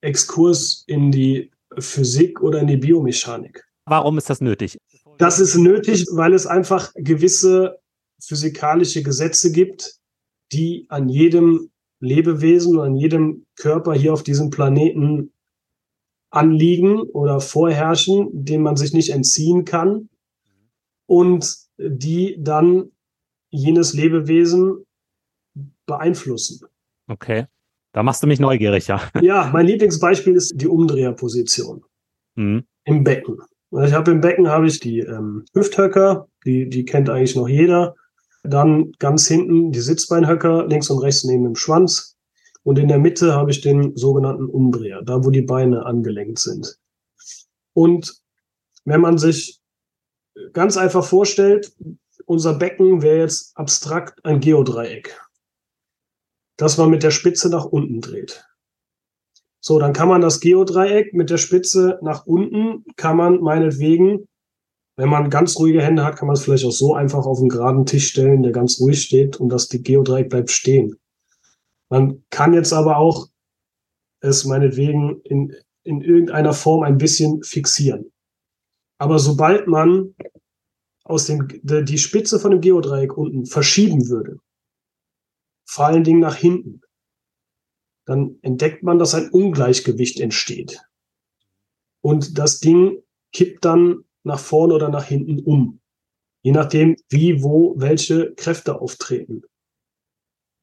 Exkurs 0.00 0.84
in 0.86 1.12
die 1.12 1.50
Physik 1.78 2.42
oder 2.42 2.60
in 2.60 2.66
die 2.66 2.76
Biomechanik. 2.76 3.64
Warum 3.86 4.18
ist 4.18 4.28
das 4.28 4.40
nötig? 4.40 4.78
Das 5.20 5.38
ist 5.38 5.54
nötig, 5.54 6.06
weil 6.12 6.32
es 6.32 6.46
einfach 6.46 6.94
gewisse 6.94 7.78
physikalische 8.22 9.02
Gesetze 9.02 9.52
gibt, 9.52 10.00
die 10.50 10.86
an 10.88 11.10
jedem 11.10 11.70
Lebewesen 12.00 12.78
und 12.78 12.80
an 12.80 12.96
jedem 12.96 13.44
Körper 13.56 13.92
hier 13.92 14.14
auf 14.14 14.22
diesem 14.22 14.48
Planeten 14.48 15.34
anliegen 16.30 17.00
oder 17.00 17.40
vorherrschen, 17.40 18.28
dem 18.32 18.62
man 18.62 18.76
sich 18.76 18.94
nicht 18.94 19.10
entziehen 19.10 19.66
kann 19.66 20.08
und 21.06 21.54
die 21.76 22.36
dann 22.40 22.90
jenes 23.50 23.92
Lebewesen 23.92 24.86
beeinflussen. 25.84 26.66
Okay. 27.08 27.44
Da 27.92 28.02
machst 28.02 28.22
du 28.22 28.26
mich 28.26 28.40
neugierig, 28.40 28.86
ja. 28.86 29.02
Ja, 29.20 29.50
mein 29.52 29.66
Lieblingsbeispiel 29.66 30.34
ist 30.34 30.54
die 30.54 30.68
Umdreherposition 30.68 31.84
mhm. 32.36 32.64
im 32.84 33.04
Becken. 33.04 33.36
Ich 33.72 33.92
habe 33.92 34.10
im 34.10 34.20
Becken 34.20 34.48
habe 34.48 34.66
ich 34.66 34.80
die 34.80 35.00
ähm, 35.00 35.44
Hüfthöcker, 35.54 36.26
die, 36.44 36.68
die 36.68 36.84
kennt 36.84 37.08
eigentlich 37.08 37.36
noch 37.36 37.48
jeder. 37.48 37.94
Dann 38.42 38.92
ganz 38.98 39.28
hinten 39.28 39.70
die 39.70 39.80
Sitzbeinhöcker, 39.80 40.66
links 40.66 40.90
und 40.90 40.98
rechts 40.98 41.24
neben 41.24 41.44
dem 41.44 41.54
Schwanz. 41.54 42.16
Und 42.62 42.78
in 42.78 42.88
der 42.88 42.98
Mitte 42.98 43.34
habe 43.34 43.50
ich 43.50 43.60
den 43.60 43.96
sogenannten 43.96 44.46
Umdreher, 44.46 45.02
da 45.02 45.24
wo 45.24 45.30
die 45.30 45.42
Beine 45.42 45.86
angelenkt 45.86 46.38
sind. 46.38 46.78
Und 47.72 48.20
wenn 48.84 49.00
man 49.00 49.18
sich 49.18 49.60
ganz 50.52 50.76
einfach 50.76 51.04
vorstellt, 51.04 51.72
unser 52.26 52.54
Becken 52.54 53.02
wäre 53.02 53.20
jetzt 53.20 53.56
abstrakt 53.56 54.24
ein 54.24 54.40
Geodreieck, 54.40 55.20
das 56.56 56.76
man 56.76 56.90
mit 56.90 57.02
der 57.02 57.10
Spitze 57.10 57.50
nach 57.50 57.64
unten 57.64 58.00
dreht. 58.00 58.44
So, 59.60 59.78
dann 59.78 59.92
kann 59.92 60.08
man 60.08 60.22
das 60.22 60.40
Geodreieck 60.40 61.12
mit 61.12 61.28
der 61.30 61.36
Spitze 61.36 61.98
nach 62.02 62.26
unten, 62.26 62.84
kann 62.96 63.16
man 63.16 63.40
meinetwegen, 63.40 64.26
wenn 64.96 65.08
man 65.08 65.30
ganz 65.30 65.58
ruhige 65.58 65.82
Hände 65.82 66.04
hat, 66.04 66.16
kann 66.16 66.26
man 66.26 66.34
es 66.34 66.42
vielleicht 66.42 66.64
auch 66.64 66.72
so 66.72 66.94
einfach 66.94 67.26
auf 67.26 67.38
einen 67.38 67.48
geraden 67.48 67.86
Tisch 67.86 68.08
stellen, 68.08 68.42
der 68.42 68.52
ganz 68.52 68.80
ruhig 68.80 69.02
steht 69.02 69.38
und 69.38 69.50
das 69.50 69.68
Geodreieck 69.68 70.30
bleibt 70.30 70.50
stehen. 70.50 70.96
Man 71.90 72.24
kann 72.30 72.54
jetzt 72.54 72.72
aber 72.72 72.96
auch 72.96 73.28
es 74.20 74.44
meinetwegen 74.44 75.20
in, 75.24 75.54
in 75.82 76.00
irgendeiner 76.00 76.52
Form 76.52 76.82
ein 76.82 76.98
bisschen 76.98 77.42
fixieren. 77.42 78.12
Aber 78.98 79.18
sobald 79.18 79.66
man 79.66 80.14
aus 81.04 81.26
dem, 81.26 81.48
die 81.62 81.98
Spitze 81.98 82.38
von 82.38 82.52
dem 82.52 82.60
Geodreieck 82.60 83.16
unten 83.16 83.46
verschieben 83.46 84.08
würde, 84.08 84.38
vor 85.66 85.86
allen 85.86 86.04
Dingen 86.04 86.20
nach 86.20 86.36
hinten, 86.36 86.82
dann 88.10 88.38
entdeckt 88.42 88.82
man, 88.82 88.98
dass 88.98 89.14
ein 89.14 89.30
Ungleichgewicht 89.30 90.20
entsteht. 90.20 90.82
Und 92.02 92.38
das 92.38 92.60
Ding 92.60 93.02
kippt 93.32 93.64
dann 93.64 94.04
nach 94.24 94.38
vorne 94.38 94.74
oder 94.74 94.88
nach 94.88 95.04
hinten 95.04 95.40
um. 95.40 95.80
Je 96.42 96.52
nachdem, 96.52 96.96
wie, 97.08 97.42
wo, 97.42 97.74
welche 97.76 98.34
Kräfte 98.34 98.80
auftreten. 98.80 99.42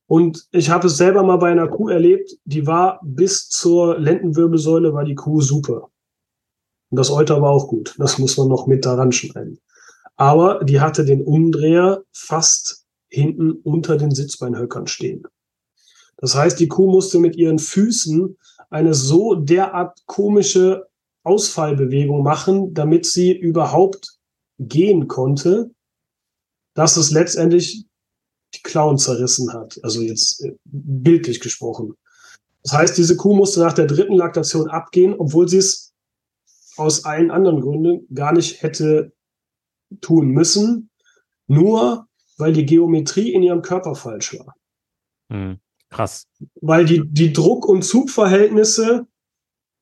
Und 0.07 0.47
ich 0.51 0.69
habe 0.69 0.87
es 0.87 0.97
selber 0.97 1.23
mal 1.23 1.37
bei 1.37 1.51
einer 1.51 1.67
Kuh 1.67 1.89
erlebt, 1.89 2.37
die 2.45 2.65
war 2.65 2.99
bis 3.03 3.49
zur 3.49 3.99
Lendenwirbelsäule 3.99 4.93
war 4.93 5.03
die 5.03 5.15
Kuh 5.15 5.41
super. 5.41 5.91
Und 6.89 6.97
das 6.97 7.11
Euter 7.11 7.41
war 7.41 7.51
auch 7.51 7.67
gut. 7.67 7.95
Das 7.97 8.17
muss 8.17 8.37
man 8.37 8.47
noch 8.47 8.67
mit 8.67 8.85
daran 8.85 9.11
schneiden 9.11 9.59
aber 10.17 10.63
die 10.63 10.81
hatte 10.81 11.05
den 11.05 11.21
Umdreher 11.21 12.03
fast 12.11 12.85
hinten 13.07 13.51
unter 13.51 13.97
den 13.97 14.11
Sitzbeinhöckern 14.11 14.87
stehen. 14.87 15.23
Das 16.17 16.35
heißt, 16.35 16.59
die 16.59 16.67
Kuh 16.67 16.89
musste 16.89 17.19
mit 17.19 17.35
ihren 17.35 17.59
Füßen 17.59 18.37
eine 18.69 18.93
so 18.93 19.35
derart 19.35 20.05
komische 20.05 20.87
Ausfallbewegung 21.23 22.23
machen, 22.23 22.73
damit 22.73 23.05
sie 23.05 23.37
überhaupt 23.37 24.17
gehen 24.59 25.07
konnte, 25.07 25.71
dass 26.73 26.97
es 26.97 27.11
letztendlich 27.11 27.85
die 28.55 28.61
Klauen 28.63 28.97
zerrissen 28.97 29.53
hat. 29.53 29.79
Also 29.83 30.01
jetzt 30.01 30.43
äh, 30.43 30.55
bildlich 30.63 31.39
gesprochen. 31.39 31.93
Das 32.63 32.73
heißt, 32.73 32.97
diese 32.97 33.15
Kuh 33.15 33.35
musste 33.35 33.59
nach 33.59 33.73
der 33.73 33.85
dritten 33.85 34.15
Laktation 34.15 34.69
abgehen, 34.69 35.15
obwohl 35.17 35.47
sie 35.47 35.57
es 35.57 35.93
aus 36.77 37.05
allen 37.05 37.31
anderen 37.31 37.61
Gründen 37.61 38.07
gar 38.13 38.33
nicht 38.33 38.61
hätte 38.61 39.11
tun 40.01 40.29
müssen, 40.29 40.89
nur 41.47 42.07
weil 42.37 42.53
die 42.53 42.65
Geometrie 42.65 43.33
in 43.33 43.43
ihrem 43.43 43.61
Körper 43.61 43.95
falsch 43.95 44.37
war. 44.37 44.53
Hm, 45.31 45.59
krass. 45.89 46.27
Weil 46.61 46.85
die, 46.85 47.03
die 47.05 47.33
Druck- 47.33 47.67
und 47.67 47.83
Zugverhältnisse 47.83 49.07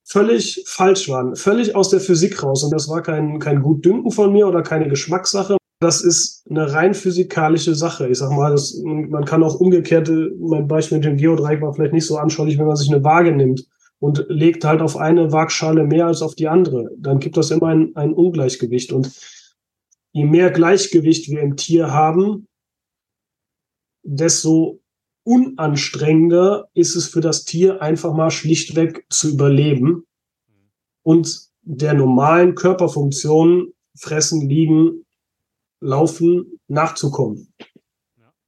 völlig 0.04 0.64
falsch 0.68 1.10
waren, 1.10 1.36
völlig 1.36 1.76
aus 1.76 1.90
der 1.90 2.00
Physik 2.00 2.44
raus. 2.44 2.64
Und 2.64 2.72
das 2.72 2.88
war 2.88 3.02
kein, 3.02 3.40
kein 3.40 3.62
Gutdünken 3.62 4.12
von 4.12 4.32
mir 4.32 4.48
oder 4.48 4.62
keine 4.62 4.88
Geschmackssache. 4.88 5.58
Das 5.82 6.02
ist 6.02 6.46
eine 6.50 6.72
rein 6.72 6.94
physikalische 6.94 7.76
Sache. 7.76 8.08
Ich 8.08 8.20
sag 8.20 8.32
mal, 8.32 8.52
das, 8.52 8.80
man 8.84 9.26
kann 9.26 9.44
auch 9.44 9.60
umgekehrte, 9.60 10.32
mein 10.40 10.68
Beispiel 10.68 11.00
mit 11.00 11.06
dem 11.06 11.18
Geodreieck 11.18 11.62
war 11.62 11.74
vielleicht 11.74 11.94
nicht 11.94 12.06
so 12.06 12.18
anschaulich, 12.18 12.58
wenn 12.58 12.68
man 12.68 12.76
sich 12.76 12.92
eine 12.92 13.04
Waage 13.04 13.32
nimmt 13.32 13.68
und 14.00 14.26
legt 14.30 14.64
halt 14.64 14.82
auf 14.82 14.96
eine 14.96 15.32
Waagschale 15.32 15.84
mehr 15.84 16.06
als 16.06 16.22
auf 16.22 16.36
die 16.36 16.48
andere. 16.48 16.90
Dann 16.98 17.20
gibt 17.20 17.36
das 17.36 17.52
immer 17.52 17.68
ein, 17.68 17.96
ein 17.96 18.14
Ungleichgewicht. 18.14 18.94
Und 18.94 19.12
je 20.12 20.26
mehr 20.26 20.52
Gleichgewicht 20.52 21.30
wir 21.30 21.42
im 21.42 21.58
Tier 21.58 21.92
haben, 21.92 22.48
desto 24.04 24.80
unanstrengender 25.26 26.70
ist 26.74 26.96
es 26.96 27.08
für 27.08 27.20
das 27.20 27.46
Tier 27.46 27.82
einfach 27.82 28.14
mal 28.14 28.32
schlichtweg 28.32 29.06
zu 29.10 29.32
überleben 29.32 30.06
und 31.04 31.50
der 31.64 31.96
normalen 31.96 32.56
Körperfunktion 32.56 33.74
fressen, 33.98 34.48
liegen, 34.48 35.06
laufen 35.82 36.60
nachzukommen. 36.68 37.54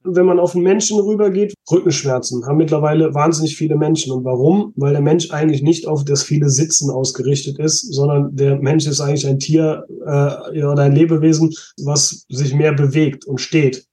wenn 0.04 0.24
man 0.24 0.38
auf 0.38 0.52
den 0.52 0.62
Menschen 0.62 0.98
rübergeht, 1.00 1.52
Rückenschmerzen 1.70 2.46
haben 2.46 2.56
mittlerweile 2.56 3.12
wahnsinnig 3.12 3.56
viele 3.56 3.76
Menschen. 3.76 4.12
Und 4.12 4.24
warum? 4.24 4.72
Weil 4.76 4.92
der 4.92 5.02
Mensch 5.02 5.30
eigentlich 5.32 5.60
nicht 5.60 5.86
auf 5.86 6.04
das 6.04 6.22
viele 6.22 6.48
Sitzen 6.48 6.90
ausgerichtet 6.90 7.58
ist, 7.58 7.92
sondern 7.92 8.34
der 8.34 8.56
Mensch 8.56 8.86
ist 8.86 9.00
eigentlich 9.00 9.26
ein 9.26 9.40
Tier 9.40 9.84
äh, 10.06 10.62
oder 10.64 10.84
ein 10.84 10.94
Lebewesen, 10.94 11.52
was 11.82 12.24
sich 12.30 12.54
mehr 12.54 12.72
bewegt 12.72 13.26
und 13.26 13.38
steht. 13.38 13.86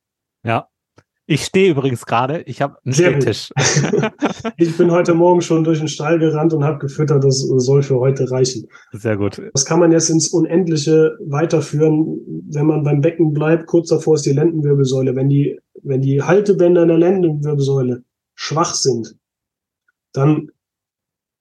Ja. 0.46 0.70
Ich 1.28 1.44
stehe 1.46 1.72
übrigens 1.72 2.06
gerade, 2.06 2.42
ich 2.42 2.62
habe 2.62 2.78
einen 2.86 2.94
Sehr 2.94 3.10
Stehtisch. 3.10 3.52
ich 4.58 4.78
bin 4.78 4.92
heute 4.92 5.16
Morgen 5.16 5.42
schon 5.42 5.64
durch 5.64 5.80
den 5.80 5.88
Stall 5.88 6.20
gerannt 6.20 6.54
und 6.54 6.64
habe 6.64 6.78
gefüttert, 6.78 7.24
das 7.24 7.40
soll 7.40 7.82
für 7.82 8.00
heute 8.00 8.30
reichen. 8.30 8.68
Sehr 8.92 9.18
gut. 9.18 9.42
Das 9.54 9.66
kann 9.66 9.80
man 9.80 9.92
jetzt 9.92 10.10
ins 10.10 10.28
Unendliche 10.28 11.18
weiterführen, 11.26 12.20
wenn 12.50 12.68
man 12.68 12.84
beim 12.84 13.02
Becken 13.02 13.34
bleibt. 13.34 13.66
Kurz 13.66 13.90
davor 13.90 14.16
ist 14.16 14.26
die 14.26 14.34
Lendenwirbelsäule. 14.34 15.16
Wenn 15.16 15.30
die, 15.30 15.60
wenn 15.82 16.02
die 16.02 16.22
Haltebänder 16.22 16.84
in 16.84 16.90
der 16.90 16.98
Lendenwirbelsäule 17.00 18.04
schwach 18.36 18.76
sind, 18.76 19.16
dann 20.14 20.52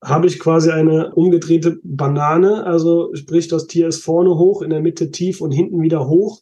habe 0.02 0.26
ich 0.26 0.38
quasi 0.38 0.70
eine 0.70 1.14
umgedrehte 1.14 1.78
Banane. 1.82 2.64
Also 2.64 3.14
sprich, 3.14 3.48
das 3.48 3.66
Tier 3.66 3.88
ist 3.88 4.02
vorne 4.02 4.30
hoch, 4.38 4.62
in 4.62 4.70
der 4.70 4.80
Mitte 4.80 5.10
tief 5.10 5.42
und 5.42 5.50
hinten 5.50 5.82
wieder 5.82 6.08
hoch. 6.08 6.40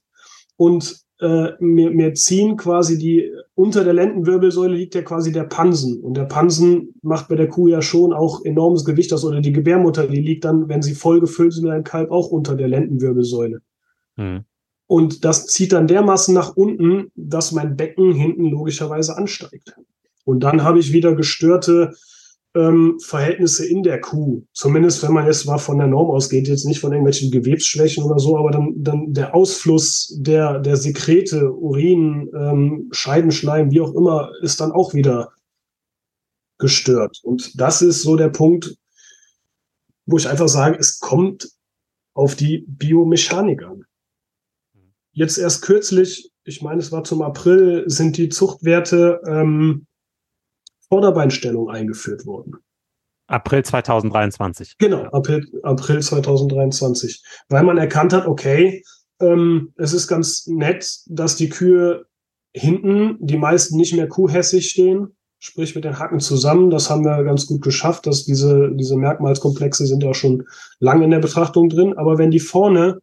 Und 0.56 1.01
äh, 1.22 1.52
mir, 1.60 1.90
mir 1.92 2.14
ziehen 2.14 2.56
quasi 2.56 2.98
die, 2.98 3.30
unter 3.54 3.84
der 3.84 3.94
Lendenwirbelsäule 3.94 4.74
liegt 4.74 4.96
ja 4.96 5.02
quasi 5.02 5.30
der 5.30 5.44
Pansen. 5.44 6.00
Und 6.00 6.16
der 6.16 6.24
Pansen 6.24 6.94
macht 7.00 7.28
bei 7.28 7.36
der 7.36 7.48
Kuh 7.48 7.68
ja 7.68 7.80
schon 7.80 8.12
auch 8.12 8.44
enormes 8.44 8.84
Gewicht 8.84 9.12
aus. 9.12 9.24
Oder 9.24 9.40
die 9.40 9.52
Gebärmutter, 9.52 10.08
die 10.08 10.20
liegt 10.20 10.44
dann, 10.44 10.68
wenn 10.68 10.82
sie 10.82 10.94
voll 10.94 11.20
gefüllt 11.20 11.52
sind 11.52 11.68
einem 11.68 11.84
Kalb, 11.84 12.10
auch 12.10 12.28
unter 12.28 12.56
der 12.56 12.66
Lendenwirbelsäule. 12.66 13.60
Hm. 14.16 14.40
Und 14.88 15.24
das 15.24 15.46
zieht 15.46 15.72
dann 15.72 15.86
dermaßen 15.86 16.34
nach 16.34 16.56
unten, 16.56 17.12
dass 17.14 17.52
mein 17.52 17.76
Becken 17.76 18.12
hinten 18.12 18.46
logischerweise 18.46 19.16
ansteigt. 19.16 19.76
Und 20.24 20.40
dann 20.40 20.64
habe 20.64 20.80
ich 20.80 20.92
wieder 20.92 21.14
gestörte 21.14 21.94
ähm, 22.54 22.98
Verhältnisse 23.00 23.66
in 23.66 23.82
der 23.82 24.00
Kuh. 24.00 24.44
Zumindest 24.52 25.02
wenn 25.02 25.12
man 25.12 25.26
jetzt 25.26 25.46
mal 25.46 25.58
von 25.58 25.78
der 25.78 25.86
Norm 25.86 26.10
ausgeht, 26.10 26.48
jetzt 26.48 26.66
nicht 26.66 26.80
von 26.80 26.92
irgendwelchen 26.92 27.30
Gewebsschwächen 27.30 28.04
oder 28.04 28.18
so, 28.18 28.36
aber 28.36 28.50
dann, 28.50 28.74
dann 28.76 29.12
der 29.12 29.34
Ausfluss 29.34 30.14
der, 30.18 30.58
der 30.60 30.76
Sekrete, 30.76 31.52
Urin, 31.52 32.30
ähm, 32.34 32.88
Scheidenschleim, 32.92 33.70
wie 33.70 33.80
auch 33.80 33.94
immer, 33.94 34.30
ist 34.42 34.60
dann 34.60 34.72
auch 34.72 34.94
wieder 34.94 35.32
gestört. 36.58 37.20
Und 37.22 37.60
das 37.60 37.82
ist 37.82 38.02
so 38.02 38.16
der 38.16 38.28
Punkt, 38.28 38.76
wo 40.06 40.16
ich 40.16 40.28
einfach 40.28 40.48
sage, 40.48 40.76
es 40.78 41.00
kommt 41.00 41.48
auf 42.14 42.34
die 42.34 42.64
Biomechanik 42.68 43.62
an. 43.62 43.84
Jetzt 45.12 45.38
erst 45.38 45.62
kürzlich, 45.62 46.30
ich 46.44 46.62
meine, 46.62 46.80
es 46.80 46.92
war 46.92 47.04
zum 47.04 47.22
April, 47.22 47.84
sind 47.86 48.16
die 48.16 48.28
Zuchtwerte 48.28 49.20
ähm, 49.26 49.86
Vorderbeinstellung 50.92 51.70
eingeführt 51.70 52.26
worden. 52.26 52.58
April 53.26 53.64
2023. 53.64 54.76
Genau, 54.76 55.04
April, 55.04 55.42
April 55.62 56.00
2023. 56.00 57.22
Weil 57.48 57.62
man 57.62 57.78
erkannt 57.78 58.12
hat, 58.12 58.26
okay, 58.26 58.84
ähm, 59.18 59.72
es 59.78 59.94
ist 59.94 60.06
ganz 60.06 60.46
nett, 60.46 60.98
dass 61.06 61.36
die 61.36 61.48
Kühe 61.48 62.04
hinten, 62.52 63.16
die 63.20 63.38
meisten 63.38 63.78
nicht 63.78 63.94
mehr 63.94 64.06
kuhhässig 64.06 64.68
stehen, 64.68 65.16
sprich 65.38 65.74
mit 65.74 65.84
den 65.84 65.98
Hacken 65.98 66.20
zusammen. 66.20 66.68
Das 66.68 66.90
haben 66.90 67.06
wir 67.06 67.24
ganz 67.24 67.46
gut 67.46 67.62
geschafft, 67.62 68.06
dass 68.06 68.26
diese, 68.26 68.70
diese 68.74 68.98
Merkmalskomplexe 68.98 69.86
sind 69.86 70.02
ja 70.02 70.12
schon 70.12 70.44
lange 70.78 71.06
in 71.06 71.10
der 71.10 71.20
Betrachtung 71.20 71.70
drin. 71.70 71.96
Aber 71.96 72.18
wenn 72.18 72.30
die 72.30 72.38
vorne 72.38 72.98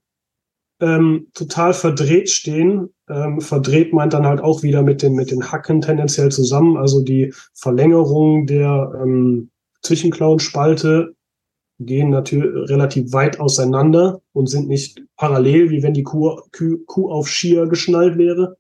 ähm, 0.80 1.28
total 1.34 1.74
verdreht 1.74 2.30
stehen. 2.30 2.94
Ähm, 3.10 3.42
verdreht 3.42 3.92
meint 3.92 4.14
dann 4.14 4.28
halt 4.28 4.40
auch 4.40 4.62
wieder 4.62 4.84
mit 4.84 5.02
den, 5.02 5.14
mit 5.14 5.32
den 5.32 5.52
Hacken 5.52 5.82
tendenziell 5.82 6.32
zusammen. 6.32 6.78
Also 6.78 7.02
die 7.02 7.34
Verlängerung 7.56 8.46
der 8.46 8.94
ähm, 9.02 9.50
Zwischenklauenspalte 9.82 11.16
gehen 11.80 12.12
natürlich 12.12 12.70
relativ 12.70 13.12
weit 13.12 13.40
auseinander 13.40 14.22
und 14.34 14.48
sind 14.48 14.68
nicht 14.68 15.02
parallel, 15.16 15.72
wie 15.72 15.82
wenn 15.82 15.94
die 15.94 16.04
Kuh, 16.04 16.40
Kuh, 16.56 16.78
Kuh 16.86 17.10
auf 17.10 17.28
Skier 17.28 17.68
geschnallt 17.68 18.18
wäre. 18.18 18.58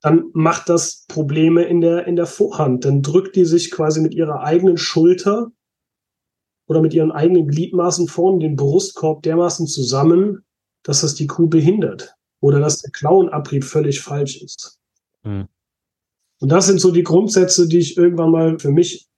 Dann 0.00 0.30
macht 0.32 0.68
das 0.68 1.04
Probleme 1.08 1.64
in 1.64 1.80
der, 1.80 2.06
in 2.06 2.16
der 2.16 2.26
Vorhand. 2.26 2.84
Dann 2.84 3.02
drückt 3.02 3.36
die 3.36 3.44
sich 3.44 3.70
quasi 3.70 4.00
mit 4.00 4.14
ihrer 4.14 4.40
eigenen 4.40 4.78
Schulter 4.78 5.50
oder 6.68 6.80
mit 6.80 6.94
ihren 6.94 7.10
eigenen 7.10 7.48
Gliedmaßen 7.48 8.06
vorne 8.06 8.38
den 8.38 8.56
Brustkorb 8.56 9.22
dermaßen 9.24 9.66
zusammen, 9.66 10.44
dass 10.84 11.00
das 11.00 11.16
die 11.16 11.26
Kuh 11.26 11.48
behindert 11.48 12.17
oder 12.40 12.60
dass 12.60 12.80
der 12.80 12.90
Klauenabrieb 12.90 13.64
völlig 13.64 14.00
falsch 14.00 14.42
ist. 14.42 14.78
Mhm. 15.24 15.48
Und 16.40 16.50
das 16.50 16.66
sind 16.66 16.80
so 16.80 16.92
die 16.92 17.02
Grundsätze, 17.02 17.68
die 17.68 17.78
ich 17.78 17.96
irgendwann 17.96 18.30
mal 18.30 18.58
für 18.58 18.70
mich, 18.70 19.08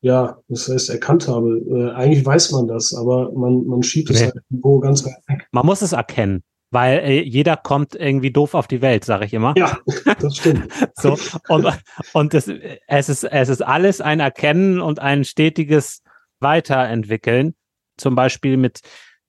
ja, 0.00 0.40
das 0.48 0.68
heißt, 0.68 0.90
erkannt 0.90 1.28
habe. 1.28 1.58
Äh, 1.58 1.92
eigentlich 1.92 2.26
weiß 2.26 2.50
man 2.50 2.66
das, 2.66 2.94
aber 2.94 3.30
man, 3.32 3.64
man 3.66 3.82
schiebt 3.82 4.10
es 4.10 4.20
nee. 4.20 4.26
halt 4.26 4.34
irgendwo 4.50 4.80
ganz 4.80 5.04
weit 5.04 5.22
weg. 5.28 5.46
Man 5.52 5.66
muss 5.66 5.82
es 5.82 5.92
erkennen. 5.92 6.42
Weil 6.72 7.00
äh, 7.00 7.22
jeder 7.22 7.58
kommt 7.58 7.94
irgendwie 7.94 8.30
doof 8.30 8.54
auf 8.54 8.66
die 8.66 8.80
Welt, 8.80 9.04
sage 9.04 9.26
ich 9.26 9.34
immer. 9.34 9.52
Ja, 9.58 9.78
das 10.20 10.38
stimmt. 10.38 10.72
so, 10.96 11.18
und 11.48 11.66
und 12.14 12.32
das, 12.32 12.48
es, 12.86 13.08
ist, 13.10 13.24
es 13.24 13.48
ist 13.50 13.60
alles 13.60 14.00
ein 14.00 14.20
Erkennen 14.20 14.80
und 14.80 14.98
ein 14.98 15.24
stetiges 15.24 16.02
Weiterentwickeln. 16.40 17.54
Zum 17.98 18.14
Beispiel 18.14 18.56
mit, 18.56 18.80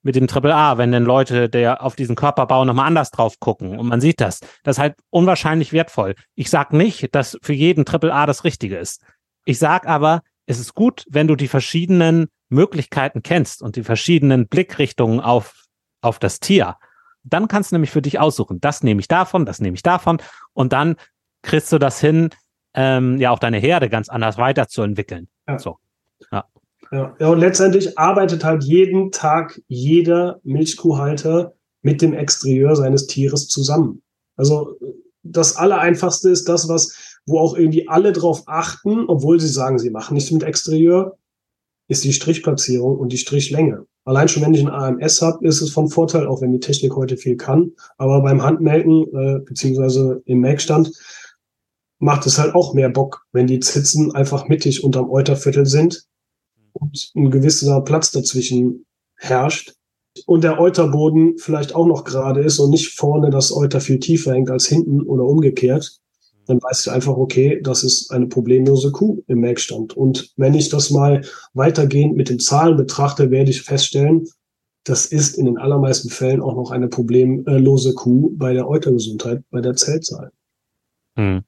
mit 0.04 0.16
dem 0.16 0.28
Triple 0.28 0.54
A, 0.54 0.78
wenn 0.78 0.92
denn 0.92 1.06
Leute 1.06 1.50
der 1.50 1.82
auf 1.82 1.96
diesen 1.96 2.16
Körperbau 2.16 2.66
nochmal 2.66 2.88
anders 2.88 3.10
drauf 3.10 3.40
gucken 3.40 3.80
und 3.80 3.88
man 3.88 4.02
sieht 4.02 4.22
das. 4.22 4.42
Das 4.64 4.76
ist 4.76 4.80
halt 4.80 4.96
unwahrscheinlich 5.10 5.74
wertvoll. 5.74 6.16
Ich 6.36 6.50
sag 6.50 6.74
nicht, 6.74 7.16
dass 7.16 7.38
für 7.42 7.54
jeden 7.54 7.86
Triple 7.86 8.14
A 8.14 8.26
das 8.26 8.44
Richtige 8.44 8.78
ist. 8.78 9.02
Ich 9.46 9.60
sag 9.60 9.88
aber, 9.88 10.22
es 10.46 10.60
ist 10.60 10.76
gut, 10.76 11.06
wenn 11.10 11.28
du 11.28 11.36
die 11.36 11.48
verschiedenen 11.48 12.28
Möglichkeiten 12.50 13.24
kennst 13.24 13.62
und 13.62 13.76
die 13.76 13.84
verschiedenen 13.84 14.48
Blickrichtungen 14.48 15.20
auf, 15.20 15.66
auf 16.02 16.20
das 16.20 16.40
Tier. 16.40 16.76
Dann 17.24 17.48
kannst 17.48 17.72
du 17.72 17.76
nämlich 17.76 17.92
für 17.92 18.02
dich 18.02 18.20
aussuchen. 18.20 18.60
Das 18.60 18.84
nehme 18.84 19.00
ich 19.00 19.08
davon, 19.08 19.46
das 19.46 19.60
nehme 19.60 19.76
ich 19.76 19.84
davon. 19.84 20.22
Und 20.52 20.74
dann 20.74 20.98
kriegst 21.42 21.72
du 21.72 21.78
das 21.80 22.00
hin, 22.02 22.30
ähm, 22.74 23.18
ja 23.20 23.32
auch 23.32 23.40
deine 23.40 23.58
Herde 23.58 23.90
ganz 23.90 24.10
anders 24.10 24.38
weiterzuentwickeln. 24.38 25.30
Ja. 25.48 25.58
So. 25.58 25.78
Ja. 26.32 26.46
Ja. 26.92 27.16
ja, 27.20 27.30
und 27.30 27.40
letztendlich 27.40 27.98
arbeitet 27.98 28.44
halt 28.44 28.64
jeden 28.64 29.12
Tag 29.12 29.62
jeder 29.68 30.40
Milchkuhhalter 30.44 31.54
mit 31.82 32.02
dem 32.02 32.14
Exterieur 32.14 32.76
seines 32.76 33.08
Tieres 33.08 33.48
zusammen. 33.48 34.02
Also 34.36 34.78
das 35.24 35.56
Allereinfachste 35.56 36.30
ist 36.30 36.50
das, 36.50 36.68
was, 36.68 37.20
wo 37.26 37.40
auch 37.40 37.56
irgendwie 37.56 37.88
alle 37.88 38.12
drauf 38.12 38.44
achten, 38.46 39.06
obwohl 39.08 39.40
sie 39.40 39.48
sagen, 39.48 39.80
sie 39.80 39.90
machen 39.90 40.14
nichts 40.14 40.32
mit 40.32 40.44
Exterieur, 40.44 41.18
ist 41.88 42.04
die 42.04 42.14
Strichplatzierung 42.14 42.98
und 42.98 43.12
die 43.12 43.18
Strichlänge. 43.18 43.86
Allein 44.06 44.28
schon, 44.28 44.44
wenn 44.44 44.54
ich 44.54 44.62
ein 44.62 44.70
AMS 44.70 45.22
habe, 45.22 45.46
ist 45.48 45.62
es 45.62 45.72
von 45.72 45.90
Vorteil, 45.90 46.28
auch 46.28 46.42
wenn 46.42 46.52
die 46.52 46.60
Technik 46.60 46.96
heute 46.96 47.16
viel 47.16 47.38
kann. 47.38 47.72
Aber 47.98 48.22
beim 48.22 48.44
Handmelken, 48.44 49.04
äh, 49.14 49.40
beziehungsweise 49.40 50.22
im 50.26 50.40
Melkstand, 50.40 50.92
macht 52.00 52.26
es 52.26 52.38
halt 52.38 52.54
auch 52.54 52.74
mehr 52.74 52.90
Bock, 52.90 53.26
wenn 53.32 53.48
die 53.48 53.62
Zitzen 53.62 54.14
einfach 54.14 54.50
mittig 54.50 54.84
unterm 54.84 55.10
Euterviertel 55.10 55.66
sind 55.66 56.06
und 56.74 57.12
ein 57.16 57.32
gewisser 57.32 57.82
Platz 57.82 58.12
dazwischen 58.12 58.86
herrscht 59.16 59.74
und 60.26 60.44
der 60.44 60.60
Euterboden 60.60 61.38
vielleicht 61.38 61.76
auch 61.76 61.86
noch 61.86 62.04
gerade 62.04 62.42
ist 62.42 62.60
und 62.60 62.70
nicht 62.70 62.94
vorne 62.94 63.30
das 63.30 63.52
Euter 63.52 63.82
viel 63.82 64.00
tiefer 64.00 64.34
hängt 64.34 64.50
als 64.50 64.68
hinten 64.68 65.02
oder 65.02 65.24
umgekehrt, 65.24 66.00
dann 66.46 66.62
weiß 66.62 66.86
ich 66.86 66.92
einfach, 66.92 67.16
okay, 67.16 67.62
das 67.64 67.84
ist 67.84 68.12
eine 68.12 68.28
problemlose 68.28 68.92
Kuh 68.92 69.24
im 69.28 69.40
Melkstand. 69.40 69.96
Und 69.96 70.34
wenn 70.36 70.54
ich 70.54 70.70
das 70.70 70.90
mal 70.90 71.22
weitergehend 71.54 72.16
mit 72.16 72.30
den 72.30 72.40
Zahlen 72.40 72.76
betrachte, 72.76 73.32
werde 73.32 73.52
ich 73.52 73.62
feststellen, 73.62 74.28
das 74.84 75.06
ist 75.06 75.38
in 75.38 75.46
den 75.46 75.58
allermeisten 75.58 76.10
Fällen 76.10 76.42
auch 76.42 76.56
noch 76.56 76.72
eine 76.72 76.90
problemlose 76.90 77.94
Kuh 77.94 78.32
bei 78.36 78.54
der 78.54 78.68
Eutergesundheit, 78.68 79.42
bei 79.50 79.62
der 79.62 79.76
Zellzahl. 79.76 80.32
Hm. 81.16 81.44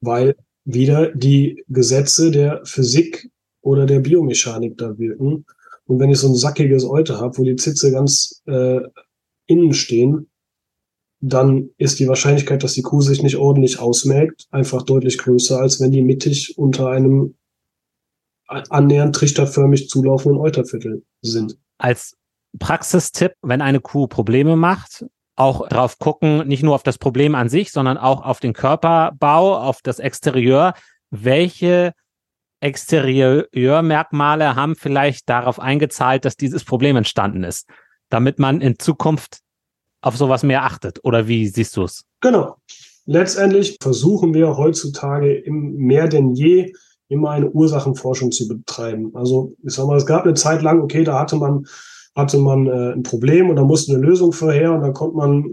Weil 0.00 0.36
wieder 0.64 1.10
die 1.14 1.62
Gesetze 1.68 2.30
der 2.30 2.62
Physik 2.64 3.30
oder 3.64 3.86
der 3.86 4.00
Biomechanik 4.00 4.76
da 4.78 4.98
wirken. 4.98 5.46
Und 5.86 5.98
wenn 5.98 6.10
ich 6.10 6.18
so 6.18 6.28
ein 6.28 6.34
sackiges 6.34 6.84
Euter 6.84 7.20
habe, 7.20 7.36
wo 7.38 7.44
die 7.44 7.56
Zitze 7.56 7.90
ganz 7.90 8.42
äh, 8.46 8.80
innen 9.46 9.72
stehen, 9.72 10.28
dann 11.20 11.70
ist 11.78 11.98
die 11.98 12.08
Wahrscheinlichkeit, 12.08 12.62
dass 12.62 12.74
die 12.74 12.82
Kuh 12.82 13.00
sich 13.00 13.22
nicht 13.22 13.36
ordentlich 13.36 13.78
ausmelkt, 13.78 14.46
einfach 14.50 14.82
deutlich 14.82 15.16
größer, 15.16 15.58
als 15.58 15.80
wenn 15.80 15.90
die 15.90 16.02
mittig 16.02 16.58
unter 16.58 16.88
einem 16.88 17.34
annähernd 18.46 19.16
trichterförmig 19.16 19.88
zulaufenden 19.88 20.38
Euterviertel 20.38 21.02
sind. 21.22 21.56
Als 21.78 22.16
Praxistipp, 22.58 23.32
wenn 23.40 23.62
eine 23.62 23.80
Kuh 23.80 24.06
Probleme 24.06 24.56
macht, 24.56 25.06
auch 25.36 25.66
drauf 25.68 25.98
gucken, 25.98 26.46
nicht 26.46 26.62
nur 26.62 26.74
auf 26.74 26.82
das 26.82 26.98
Problem 26.98 27.34
an 27.34 27.48
sich, 27.48 27.72
sondern 27.72 27.96
auch 27.96 28.22
auf 28.22 28.40
den 28.40 28.52
Körperbau, 28.52 29.56
auf 29.56 29.80
das 29.82 29.98
Exterieur. 29.98 30.74
Welche 31.10 31.94
Exterieurmerkmale 32.64 34.56
haben 34.56 34.74
vielleicht 34.74 35.28
darauf 35.28 35.60
eingezahlt, 35.60 36.24
dass 36.24 36.36
dieses 36.36 36.64
Problem 36.64 36.96
entstanden 36.96 37.44
ist, 37.44 37.68
damit 38.08 38.38
man 38.38 38.60
in 38.60 38.78
Zukunft 38.78 39.40
auf 40.00 40.16
sowas 40.16 40.42
mehr 40.42 40.64
achtet? 40.64 40.98
Oder 41.04 41.28
wie 41.28 41.46
siehst 41.46 41.76
du 41.76 41.84
es? 41.84 42.04
Genau. 42.20 42.56
letztendlich 43.06 43.76
versuchen 43.82 44.32
wir 44.32 44.56
heutzutage 44.56 45.44
mehr 45.46 46.08
denn 46.08 46.32
je 46.32 46.72
immer 47.08 47.30
eine 47.30 47.50
Ursachenforschung 47.50 48.32
zu 48.32 48.48
betreiben. 48.48 49.14
Also 49.14 49.54
ich 49.62 49.74
sag 49.74 49.86
mal, 49.86 49.98
es 49.98 50.06
gab 50.06 50.24
eine 50.24 50.34
Zeit 50.34 50.62
lang, 50.62 50.80
okay, 50.80 51.04
da 51.04 51.20
hatte 51.20 51.36
man 51.36 51.66
hatte 52.16 52.38
man 52.38 52.66
äh, 52.66 52.92
ein 52.92 53.02
Problem 53.02 53.50
und 53.50 53.56
da 53.56 53.62
musste 53.62 53.92
eine 53.92 54.02
Lösung 54.02 54.32
vorher 54.32 54.72
und 54.72 54.82
dann 54.82 54.92
konnte 54.92 55.16
man, 55.16 55.50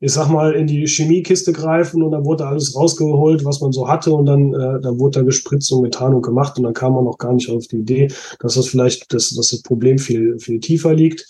ich 0.00 0.12
sag 0.12 0.28
mal, 0.28 0.54
in 0.54 0.66
die 0.66 0.86
Chemiekiste 0.86 1.52
greifen 1.52 2.02
und 2.02 2.12
dann 2.12 2.24
wurde 2.24 2.46
alles 2.46 2.74
rausgeholt, 2.74 3.44
was 3.44 3.60
man 3.60 3.70
so 3.70 3.86
hatte 3.86 4.12
und 4.12 4.24
dann, 4.26 4.54
äh, 4.54 4.80
dann 4.80 4.98
wurde 4.98 5.20
da 5.20 5.24
gespritzt 5.24 5.70
und 5.72 5.82
getan 5.82 6.14
und 6.14 6.22
gemacht 6.22 6.56
und 6.56 6.64
dann 6.64 6.74
kam 6.74 6.94
man 6.94 7.04
noch 7.04 7.18
gar 7.18 7.34
nicht 7.34 7.50
auf 7.50 7.66
die 7.66 7.78
Idee, 7.78 8.08
dass 8.40 8.54
das 8.54 8.66
vielleicht, 8.66 9.12
dass, 9.12 9.30
dass 9.30 9.48
das 9.48 9.62
Problem 9.62 9.98
viel, 9.98 10.38
viel 10.38 10.58
tiefer 10.58 10.94
liegt. 10.94 11.26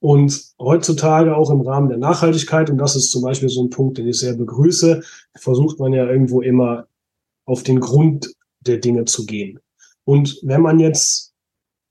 Und 0.00 0.42
heutzutage 0.58 1.36
auch 1.36 1.50
im 1.50 1.60
Rahmen 1.60 1.90
der 1.90 1.98
Nachhaltigkeit, 1.98 2.70
und 2.70 2.78
das 2.78 2.96
ist 2.96 3.10
zum 3.10 3.22
Beispiel 3.22 3.50
so 3.50 3.62
ein 3.62 3.70
Punkt, 3.70 3.98
den 3.98 4.08
ich 4.08 4.18
sehr 4.18 4.34
begrüße, 4.34 5.02
versucht 5.36 5.78
man 5.78 5.92
ja 5.92 6.06
irgendwo 6.06 6.40
immer 6.40 6.86
auf 7.44 7.62
den 7.62 7.80
Grund 7.80 8.32
der 8.60 8.78
Dinge 8.78 9.04
zu 9.04 9.26
gehen. 9.26 9.60
Und 10.04 10.38
wenn 10.42 10.62
man 10.62 10.80
jetzt 10.80 11.34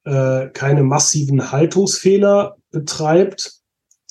äh, 0.06 0.48
keine 0.50 0.84
massiven 0.84 1.52
Haltungsfehler 1.52 2.58
betreibt, 2.72 3.60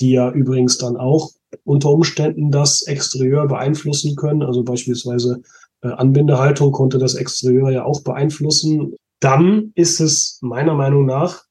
die 0.01 0.13
ja 0.13 0.31
übrigens 0.31 0.79
dann 0.79 0.97
auch 0.97 1.33
unter 1.65 1.91
Umständen 1.91 2.51
das 2.51 2.83
Exterieur 2.83 3.47
beeinflussen 3.47 4.17
können, 4.17 4.43
also 4.43 4.63
beispielsweise 4.63 5.43
äh, 5.83 5.89
Anbindehaltung 5.89 6.73
konnte 6.73 6.99
das 6.99 7.15
Exterieur 7.15 7.71
ja 7.71 7.85
auch 7.85 8.03
beeinflussen, 8.03 8.95
dann 9.21 9.73
ist 9.75 10.01
es 10.01 10.39
meiner 10.43 10.75
Meinung 10.75 11.07
nach 11.07 11.45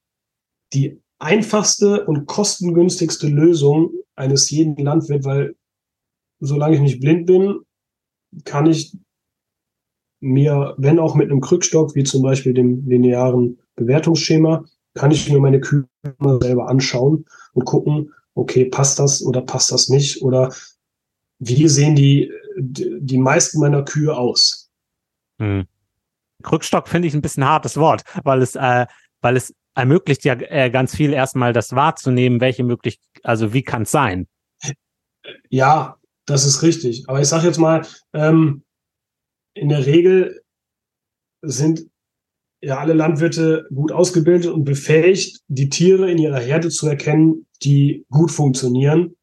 die 0.72 1.00
einfachste 1.18 2.06
und 2.06 2.26
kostengünstigste 2.26 3.28
Lösung 3.28 3.90
eines 4.16 4.50
jeden 4.50 4.76
Landwirts, 4.76 5.26
weil 5.26 5.56
solange 6.40 6.76
ich 6.76 6.80
nicht 6.80 7.00
blind 7.00 7.26
bin, 7.26 7.60
kann 8.44 8.66
ich 8.66 8.96
mir, 10.20 10.74
wenn 10.78 10.98
auch 10.98 11.14
mit 11.14 11.30
einem 11.30 11.40
Krückstock, 11.40 11.94
wie 11.94 12.04
zum 12.04 12.22
Beispiel 12.22 12.54
dem 12.54 12.86
linearen 12.86 13.58
Bewertungsschema, 13.76 14.64
kann 14.94 15.10
ich 15.10 15.30
mir 15.30 15.40
meine 15.40 15.60
Kühe 15.60 15.86
selber 16.40 16.68
anschauen 16.68 17.24
und 17.52 17.64
gucken, 17.64 18.12
okay, 18.38 18.66
passt 18.66 18.98
das 18.98 19.22
oder 19.22 19.42
passt 19.42 19.72
das 19.72 19.88
nicht? 19.88 20.22
Oder 20.22 20.54
wie 21.40 21.68
sehen 21.68 21.96
die, 21.96 22.32
die 22.56 23.18
meisten 23.18 23.60
meiner 23.60 23.84
Kühe 23.84 24.16
aus? 24.16 24.70
Hm. 25.40 25.66
Krückstock 26.42 26.88
finde 26.88 27.08
ich 27.08 27.14
ein 27.14 27.22
bisschen 27.22 27.44
hartes 27.44 27.76
Wort, 27.76 28.02
weil 28.22 28.42
es, 28.42 28.54
äh, 28.54 28.86
weil 29.20 29.36
es 29.36 29.52
ermöglicht 29.74 30.24
ja 30.24 30.34
äh, 30.34 30.70
ganz 30.70 30.94
viel 30.94 31.12
erstmal 31.12 31.52
das 31.52 31.74
wahrzunehmen, 31.74 32.40
welche 32.40 32.64
möglich, 32.64 33.00
also 33.22 33.52
wie 33.52 33.62
kann 33.62 33.82
es 33.82 33.90
sein? 33.90 34.28
Ja, 35.50 35.98
das 36.26 36.44
ist 36.44 36.62
richtig. 36.62 37.08
Aber 37.08 37.20
ich 37.20 37.28
sage 37.28 37.46
jetzt 37.46 37.58
mal, 37.58 37.86
ähm, 38.12 38.62
in 39.54 39.68
der 39.68 39.84
Regel 39.86 40.42
sind 41.42 41.88
ja 42.60 42.78
alle 42.78 42.94
Landwirte 42.94 43.66
gut 43.74 43.92
ausgebildet 43.92 44.52
und 44.52 44.64
befähigt, 44.64 45.40
die 45.48 45.68
Tiere 45.68 46.10
in 46.10 46.18
ihrer 46.18 46.40
Herde 46.40 46.68
zu 46.70 46.88
erkennen, 46.88 47.46
die 47.62 48.04
gut 48.10 48.30
funktionieren 48.30 49.14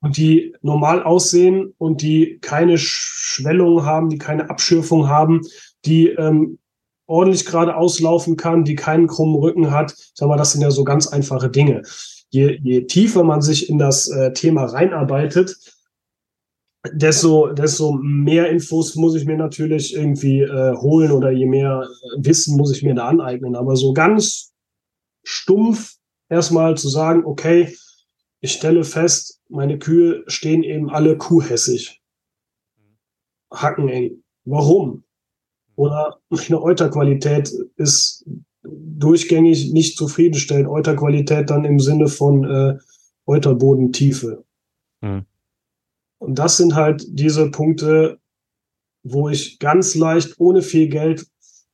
und 0.00 0.16
die 0.16 0.54
normal 0.62 1.02
aussehen 1.02 1.74
und 1.78 2.02
die 2.02 2.38
keine 2.40 2.78
Schwellung 2.78 3.84
haben, 3.84 4.08
die 4.08 4.18
keine 4.18 4.50
Abschürfung 4.50 5.08
haben, 5.08 5.40
die 5.84 6.08
ähm, 6.08 6.58
ordentlich 7.06 7.46
gerade 7.46 7.76
auslaufen 7.76 8.36
kann, 8.36 8.64
die 8.64 8.74
keinen 8.74 9.06
krummen 9.06 9.36
Rücken 9.36 9.70
hat. 9.70 9.94
Sag 10.14 10.28
mal, 10.28 10.36
das 10.36 10.52
sind 10.52 10.62
ja 10.62 10.70
so 10.70 10.84
ganz 10.84 11.06
einfache 11.06 11.48
Dinge. 11.48 11.82
Je, 12.30 12.58
je 12.62 12.82
tiefer 12.82 13.24
man 13.24 13.40
sich 13.40 13.70
in 13.70 13.78
das 13.78 14.08
äh, 14.08 14.32
Thema 14.32 14.64
reinarbeitet, 14.64 15.56
desto, 16.94 17.52
desto 17.52 17.92
mehr 17.92 18.50
Infos 18.50 18.94
muss 18.94 19.14
ich 19.14 19.24
mir 19.24 19.36
natürlich 19.36 19.94
irgendwie 19.94 20.40
äh, 20.40 20.74
holen 20.76 21.12
oder 21.12 21.30
je 21.30 21.46
mehr 21.46 21.88
Wissen 22.18 22.56
muss 22.56 22.74
ich 22.74 22.82
mir 22.82 22.94
da 22.94 23.08
aneignen. 23.08 23.56
Aber 23.56 23.76
so 23.76 23.92
ganz 23.92 24.52
stumpf 25.22 25.96
erstmal 26.28 26.76
zu 26.76 26.88
sagen, 26.88 27.24
okay, 27.24 27.76
ich 28.40 28.52
stelle 28.52 28.84
fest, 28.84 29.40
meine 29.48 29.78
Kühe 29.78 30.24
stehen 30.26 30.62
eben 30.62 30.90
alle 30.90 31.16
kuhhässig. 31.16 32.00
Hackeneng. 33.52 34.22
Warum? 34.44 35.04
Oder 35.76 36.20
eine 36.30 36.62
Euterqualität 36.62 37.52
ist 37.76 38.24
durchgängig 38.62 39.72
nicht 39.72 39.96
zufriedenstellend. 39.96 40.68
Euterqualität 40.68 41.50
dann 41.50 41.64
im 41.64 41.80
Sinne 41.80 42.08
von 42.08 42.44
äh, 42.44 42.78
Euterbodentiefe. 43.26 44.44
Hm. 45.02 45.26
Und 46.18 46.38
das 46.38 46.56
sind 46.56 46.74
halt 46.74 47.04
diese 47.08 47.50
Punkte, 47.50 48.18
wo 49.02 49.28
ich 49.28 49.58
ganz 49.58 49.94
leicht, 49.94 50.34
ohne 50.38 50.62
viel 50.62 50.88
Geld 50.88 51.26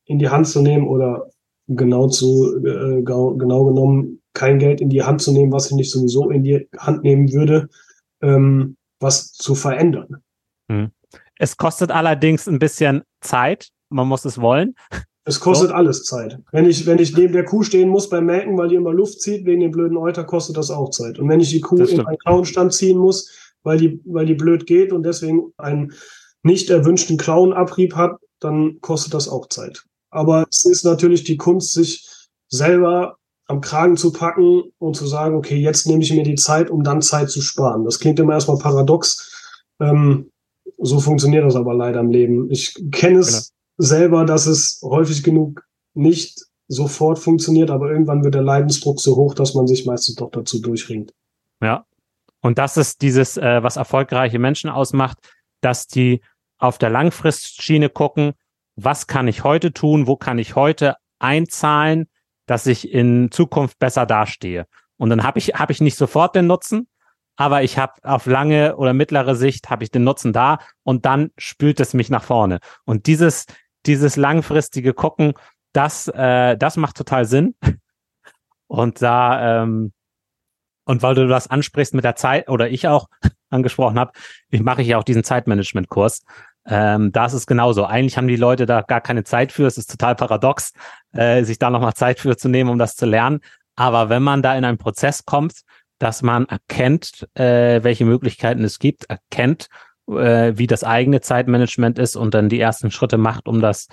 in 0.04 0.18
die 0.18 0.28
Hand 0.28 0.48
zu 0.48 0.60
nehmen 0.60 0.86
oder 0.86 1.30
genau 1.68 2.08
zu, 2.08 2.56
äh, 2.64 3.02
genau 3.02 3.34
genommen, 3.34 4.20
kein 4.34 4.58
Geld 4.58 4.80
in 4.80 4.90
die 4.90 5.02
Hand 5.02 5.22
zu 5.22 5.32
nehmen, 5.32 5.52
was 5.52 5.70
ich 5.70 5.76
nicht 5.76 5.90
sowieso 5.90 6.30
in 6.30 6.42
die 6.42 6.68
Hand 6.78 7.02
nehmen 7.02 7.32
würde, 7.32 7.68
ähm, 8.22 8.76
was 9.00 9.32
zu 9.32 9.54
verändern. 9.54 10.22
Hm. 10.70 10.90
Es 11.38 11.56
kostet 11.56 11.90
allerdings 11.90 12.48
ein 12.48 12.58
bisschen 12.58 13.02
Zeit. 13.20 13.70
Man 13.88 14.08
muss 14.08 14.24
es 14.24 14.40
wollen. 14.40 14.74
Es 15.24 15.38
kostet 15.38 15.68
so. 15.68 15.74
alles 15.74 16.04
Zeit. 16.04 16.38
Wenn 16.50 16.66
ich, 16.66 16.86
wenn 16.86 16.98
ich 16.98 17.16
neben 17.16 17.32
der 17.32 17.44
Kuh 17.44 17.62
stehen 17.62 17.88
muss 17.88 18.08
beim 18.08 18.26
Melken, 18.26 18.56
weil 18.58 18.68
die 18.68 18.74
immer 18.74 18.92
Luft 18.92 19.20
zieht, 19.20 19.44
wegen 19.44 19.60
dem 19.60 19.70
blöden 19.70 19.96
Euter, 19.96 20.24
kostet 20.24 20.56
das 20.56 20.70
auch 20.70 20.90
Zeit. 20.90 21.18
Und 21.18 21.28
wenn 21.28 21.40
ich 21.40 21.50
die 21.50 21.60
Kuh 21.60 21.76
in 21.76 22.04
einen 22.04 22.18
Klauenstand 22.18 22.72
ziehen 22.72 22.98
muss, 22.98 23.30
weil 23.62 23.78
die, 23.78 24.00
weil 24.04 24.26
die 24.26 24.34
blöd 24.34 24.66
geht 24.66 24.92
und 24.92 25.04
deswegen 25.04 25.52
einen 25.56 25.92
nicht 26.42 26.70
erwünschten 26.70 27.16
Klauenabrieb 27.16 27.94
hat, 27.94 28.16
dann 28.40 28.80
kostet 28.80 29.14
das 29.14 29.28
auch 29.28 29.48
Zeit. 29.48 29.84
Aber 30.10 30.46
es 30.50 30.64
ist 30.64 30.84
natürlich 30.84 31.24
die 31.24 31.36
Kunst, 31.36 31.72
sich 31.72 32.08
selber 32.48 33.16
am 33.46 33.60
Kragen 33.60 33.96
zu 33.96 34.12
packen 34.12 34.62
und 34.78 34.96
zu 34.96 35.06
sagen, 35.06 35.36
okay, 35.36 35.56
jetzt 35.56 35.86
nehme 35.86 36.02
ich 36.02 36.12
mir 36.12 36.22
die 36.22 36.34
Zeit, 36.34 36.70
um 36.70 36.82
dann 36.82 37.02
Zeit 37.02 37.30
zu 37.30 37.40
sparen. 37.40 37.84
Das 37.84 37.98
klingt 37.98 38.18
immer 38.18 38.34
erstmal 38.34 38.58
paradox. 38.58 39.30
Ähm, 39.80 40.30
so 40.78 41.00
funktioniert 41.00 41.44
das 41.44 41.56
aber 41.56 41.74
leider 41.74 42.00
im 42.00 42.10
Leben. 42.10 42.50
Ich 42.50 42.74
kenne 42.90 43.20
es 43.20 43.52
genau. 43.78 43.88
selber, 43.88 44.24
dass 44.24 44.46
es 44.46 44.80
häufig 44.82 45.22
genug 45.22 45.64
nicht 45.94 46.46
sofort 46.68 47.18
funktioniert, 47.18 47.70
aber 47.70 47.90
irgendwann 47.90 48.24
wird 48.24 48.34
der 48.34 48.42
Leidensdruck 48.42 49.00
so 49.00 49.16
hoch, 49.16 49.34
dass 49.34 49.54
man 49.54 49.66
sich 49.66 49.84
meistens 49.86 50.16
doch 50.16 50.30
dazu 50.30 50.60
durchringt. 50.60 51.12
Ja, 51.62 51.84
und 52.42 52.58
das 52.58 52.76
ist 52.76 53.00
dieses, 53.02 53.38
äh, 53.38 53.62
was 53.62 53.76
erfolgreiche 53.76 54.38
Menschen 54.38 54.68
ausmacht, 54.68 55.18
dass 55.62 55.86
die 55.86 56.20
auf 56.58 56.76
der 56.76 56.90
Langfristschiene 56.90 57.88
gucken, 57.88 58.34
was 58.76 59.06
kann 59.06 59.28
ich 59.28 59.44
heute 59.44 59.72
tun, 59.72 60.06
wo 60.06 60.16
kann 60.16 60.38
ich 60.38 60.56
heute 60.56 60.96
einzahlen, 61.18 62.08
dass 62.46 62.66
ich 62.66 62.92
in 62.92 63.30
Zukunft 63.30 63.78
besser 63.78 64.06
dastehe. 64.06 64.66
Und 64.96 65.10
dann 65.10 65.22
habe 65.22 65.38
ich, 65.38 65.54
hab 65.54 65.70
ich 65.70 65.80
nicht 65.80 65.96
sofort 65.96 66.34
den 66.34 66.46
Nutzen, 66.46 66.88
aber 67.36 67.62
ich 67.62 67.78
habe 67.78 67.94
auf 68.02 68.26
lange 68.26 68.76
oder 68.76 68.92
mittlere 68.92 69.34
Sicht 69.36 69.70
habe 69.70 69.84
ich 69.84 69.90
den 69.90 70.04
Nutzen 70.04 70.32
da 70.32 70.58
und 70.82 71.06
dann 71.06 71.30
spült 71.38 71.80
es 71.80 71.94
mich 71.94 72.10
nach 72.10 72.24
vorne. 72.24 72.58
Und 72.84 73.06
dieses, 73.06 73.46
dieses 73.86 74.16
langfristige 74.16 74.94
Gucken, 74.94 75.34
das, 75.72 76.08
äh, 76.08 76.56
das 76.56 76.76
macht 76.76 76.96
total 76.96 77.24
Sinn. 77.24 77.54
Und 78.66 79.02
da, 79.02 79.62
ähm, 79.62 79.92
und 80.84 81.02
weil 81.02 81.14
du 81.14 81.26
das 81.28 81.48
ansprichst 81.48 81.94
mit 81.94 82.04
der 82.04 82.16
Zeit 82.16 82.48
oder 82.48 82.68
ich 82.68 82.88
auch 82.88 83.08
angesprochen 83.50 83.98
habe, 83.98 84.12
ich 84.50 84.60
mache 84.60 84.82
ich 84.82 84.94
auch 84.94 85.04
diesen 85.04 85.24
Zeitmanagement-Kurs. 85.24 86.22
Ähm, 86.66 87.10
da 87.12 87.26
ist 87.26 87.32
es 87.32 87.46
genauso. 87.46 87.84
Eigentlich 87.84 88.16
haben 88.16 88.28
die 88.28 88.36
Leute 88.36 88.66
da 88.66 88.82
gar 88.82 89.00
keine 89.00 89.24
Zeit 89.24 89.52
für. 89.52 89.66
Es 89.66 89.78
ist 89.78 89.90
total 89.90 90.14
paradox, 90.14 90.72
äh, 91.12 91.42
sich 91.42 91.58
da 91.58 91.70
nochmal 91.70 91.94
Zeit 91.94 92.20
für 92.20 92.36
zu 92.36 92.48
nehmen, 92.48 92.70
um 92.70 92.78
das 92.78 92.94
zu 92.94 93.06
lernen. 93.06 93.40
Aber 93.74 94.08
wenn 94.08 94.22
man 94.22 94.42
da 94.42 94.54
in 94.54 94.64
einen 94.64 94.78
Prozess 94.78 95.24
kommt, 95.24 95.62
dass 95.98 96.22
man 96.22 96.46
erkennt, 96.46 97.28
äh, 97.34 97.82
welche 97.82 98.04
Möglichkeiten 98.04 98.64
es 98.64 98.78
gibt, 98.78 99.04
erkennt, 99.04 99.68
äh, 100.08 100.52
wie 100.56 100.66
das 100.66 100.84
eigene 100.84 101.20
Zeitmanagement 101.20 101.98
ist 101.98 102.16
und 102.16 102.34
dann 102.34 102.48
die 102.48 102.60
ersten 102.60 102.90
Schritte 102.90 103.18
macht, 103.18 103.48
um 103.48 103.60
das 103.60 103.88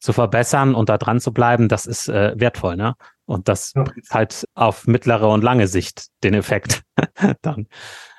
zu 0.00 0.12
verbessern 0.12 0.74
und 0.74 0.88
da 0.88 0.98
dran 0.98 1.20
zu 1.20 1.32
bleiben, 1.32 1.68
das 1.68 1.86
ist 1.86 2.08
äh, 2.08 2.32
wertvoll, 2.36 2.76
ne? 2.76 2.94
Und 3.26 3.48
das 3.48 3.72
ja. 3.76 3.84
halt 4.10 4.44
auf 4.54 4.86
mittlere 4.88 5.28
und 5.28 5.44
lange 5.44 5.68
Sicht 5.68 6.08
den 6.24 6.34
Effekt 6.34 6.82
dann. 7.42 7.68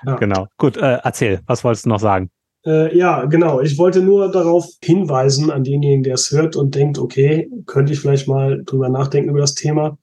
Ja. 0.06 0.16
Genau. 0.16 0.48
Gut, 0.58 0.78
äh, 0.78 1.00
erzähl, 1.04 1.42
was 1.48 1.64
wolltest 1.64 1.86
du 1.86 1.90
noch 1.90 2.00
sagen? 2.00 2.32
Äh, 2.66 2.96
ja, 2.96 3.26
genau. 3.26 3.60
Ich 3.60 3.78
wollte 3.78 4.02
nur 4.02 4.32
darauf 4.32 4.68
hinweisen 4.84 5.52
an 5.52 5.64
denjenigen, 5.64 6.04
der 6.04 6.14
es 6.14 6.32
hört 6.32 6.56
und 6.56 6.76
denkt, 6.76 7.00
okay, 7.00 7.50
könnte 7.66 7.94
ich 7.94 8.00
vielleicht 8.00 8.28
mal 8.28 8.64
drüber 8.64 8.88
nachdenken 8.88 9.32
über 9.32 9.42
das 9.42 9.56
Thema, 9.56 9.98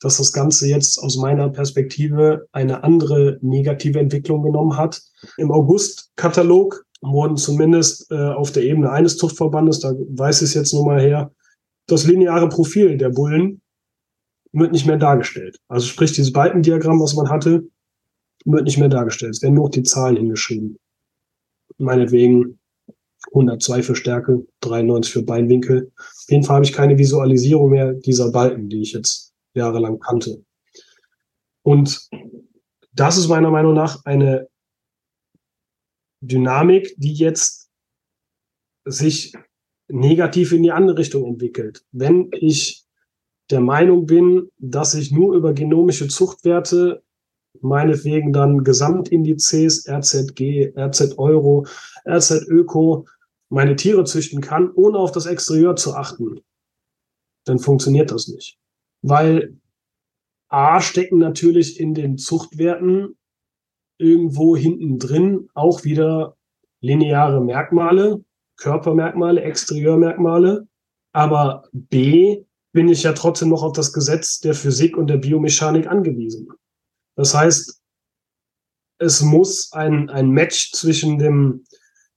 dass 0.00 0.18
das 0.18 0.32
Ganze 0.32 0.68
jetzt 0.68 0.98
aus 0.98 1.16
meiner 1.16 1.48
Perspektive 1.48 2.46
eine 2.52 2.84
andere 2.84 3.38
negative 3.40 3.98
Entwicklung 3.98 4.42
genommen 4.42 4.76
hat. 4.76 5.02
Im 5.36 5.50
August-Katalog 5.50 6.85
wurden 7.02 7.36
zumindest 7.36 8.10
äh, 8.10 8.14
auf 8.14 8.52
der 8.52 8.64
Ebene 8.64 8.90
eines 8.90 9.16
Zuchtverbandes, 9.16 9.80
da 9.80 9.92
weiß 9.92 10.42
ich 10.42 10.48
es 10.48 10.54
jetzt 10.54 10.72
nur 10.72 10.86
mal 10.86 11.00
her, 11.00 11.32
das 11.86 12.06
lineare 12.06 12.48
Profil 12.48 12.96
der 12.96 13.10
Bullen 13.10 13.60
wird 14.52 14.72
nicht 14.72 14.86
mehr 14.86 14.96
dargestellt. 14.96 15.58
Also 15.68 15.86
sprich, 15.86 16.12
dieses 16.12 16.32
Balkendiagramm, 16.32 17.00
was 17.00 17.14
man 17.14 17.28
hatte, 17.28 17.64
wird 18.44 18.64
nicht 18.64 18.78
mehr 18.78 18.88
dargestellt. 18.88 19.34
Es 19.34 19.42
werden 19.42 19.54
nur 19.54 19.70
die 19.70 19.82
Zahlen 19.82 20.16
hingeschrieben. 20.16 20.78
meinetwegen 21.78 22.58
102 23.28 23.82
für 23.82 23.96
Stärke, 23.96 24.46
93 24.60 25.12
für 25.12 25.22
Beinwinkel. 25.22 25.92
Auf 25.96 26.30
jeden 26.30 26.44
Fall 26.44 26.56
habe 26.56 26.64
ich 26.64 26.72
keine 26.72 26.96
Visualisierung 26.96 27.70
mehr 27.70 27.92
dieser 27.92 28.30
Balken, 28.30 28.68
die 28.68 28.82
ich 28.82 28.92
jetzt 28.92 29.34
jahrelang 29.54 29.98
kannte. 29.98 30.42
Und 31.62 32.08
das 32.92 33.18
ist 33.18 33.28
meiner 33.28 33.50
Meinung 33.50 33.74
nach 33.74 34.04
eine 34.04 34.48
Dynamik, 36.26 36.94
die 36.98 37.14
jetzt 37.14 37.70
sich 38.84 39.32
negativ 39.88 40.52
in 40.52 40.62
die 40.62 40.72
andere 40.72 40.98
Richtung 40.98 41.24
entwickelt. 41.24 41.84
Wenn 41.92 42.30
ich 42.32 42.84
der 43.50 43.60
Meinung 43.60 44.06
bin, 44.06 44.50
dass 44.58 44.94
ich 44.94 45.12
nur 45.12 45.34
über 45.34 45.52
genomische 45.52 46.08
Zuchtwerte, 46.08 47.02
meinetwegen 47.60 48.32
dann 48.32 48.64
Gesamtindizes, 48.64 49.88
RZG, 49.88 50.72
RZ 50.76 51.18
Euro, 51.18 51.66
RZ 52.08 52.46
Öko, 52.48 53.06
meine 53.48 53.76
Tiere 53.76 54.04
züchten 54.04 54.40
kann, 54.40 54.70
ohne 54.72 54.98
auf 54.98 55.12
das 55.12 55.26
Exterieur 55.26 55.76
zu 55.76 55.94
achten, 55.94 56.40
dann 57.44 57.58
funktioniert 57.58 58.10
das 58.10 58.28
nicht. 58.28 58.58
Weil 59.02 59.56
A 60.48 60.80
stecken 60.80 61.18
natürlich 61.18 61.78
in 61.78 61.94
den 61.94 62.18
Zuchtwerten 62.18 63.16
irgendwo 63.98 64.56
hinten 64.56 64.98
drin 64.98 65.48
auch 65.54 65.84
wieder 65.84 66.36
lineare 66.80 67.42
Merkmale, 67.42 68.24
Körpermerkmale, 68.56 69.42
Exterieurmerkmale. 69.42 70.66
Aber 71.12 71.64
B 71.72 72.44
bin 72.72 72.88
ich 72.88 73.02
ja 73.02 73.12
trotzdem 73.12 73.48
noch 73.48 73.62
auf 73.62 73.72
das 73.72 73.92
Gesetz 73.92 74.40
der 74.40 74.54
Physik 74.54 74.96
und 74.96 75.08
der 75.08 75.16
Biomechanik 75.16 75.86
angewiesen. 75.86 76.48
Das 77.16 77.34
heißt, 77.34 77.80
es 78.98 79.22
muss 79.22 79.72
ein, 79.72 80.10
ein 80.10 80.30
Match 80.30 80.72
zwischen 80.72 81.18
dem, 81.18 81.64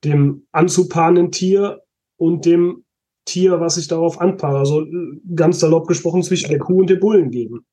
dem 0.04 0.48
anzupaarenden 0.52 1.32
Tier 1.32 1.82
und 2.18 2.46
dem 2.46 2.86
Tier, 3.26 3.60
was 3.60 3.76
sich 3.76 3.88
darauf 3.88 4.20
anpaare. 4.20 4.60
Also 4.60 4.86
ganz 5.36 5.60
salopp 5.60 5.88
gesprochen 5.88 6.24
zwischen 6.24 6.50
der 6.50 6.60
Kuh 6.60 6.80
und 6.80 6.90
dem 6.90 7.00
Bullen 7.00 7.32
geben. 7.32 7.66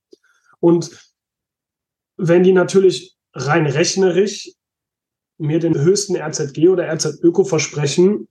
Und 0.61 1.13
wenn 2.17 2.43
die 2.43 2.53
natürlich 2.53 3.16
rein 3.37 3.67
rechnerisch 3.67 4.53
mir 5.39 5.59
den 5.59 5.79
höchsten 5.79 6.17
RZG 6.17 6.69
oder 6.69 6.93
RZ-Öko 6.93 7.45
versprechen, 7.45 8.29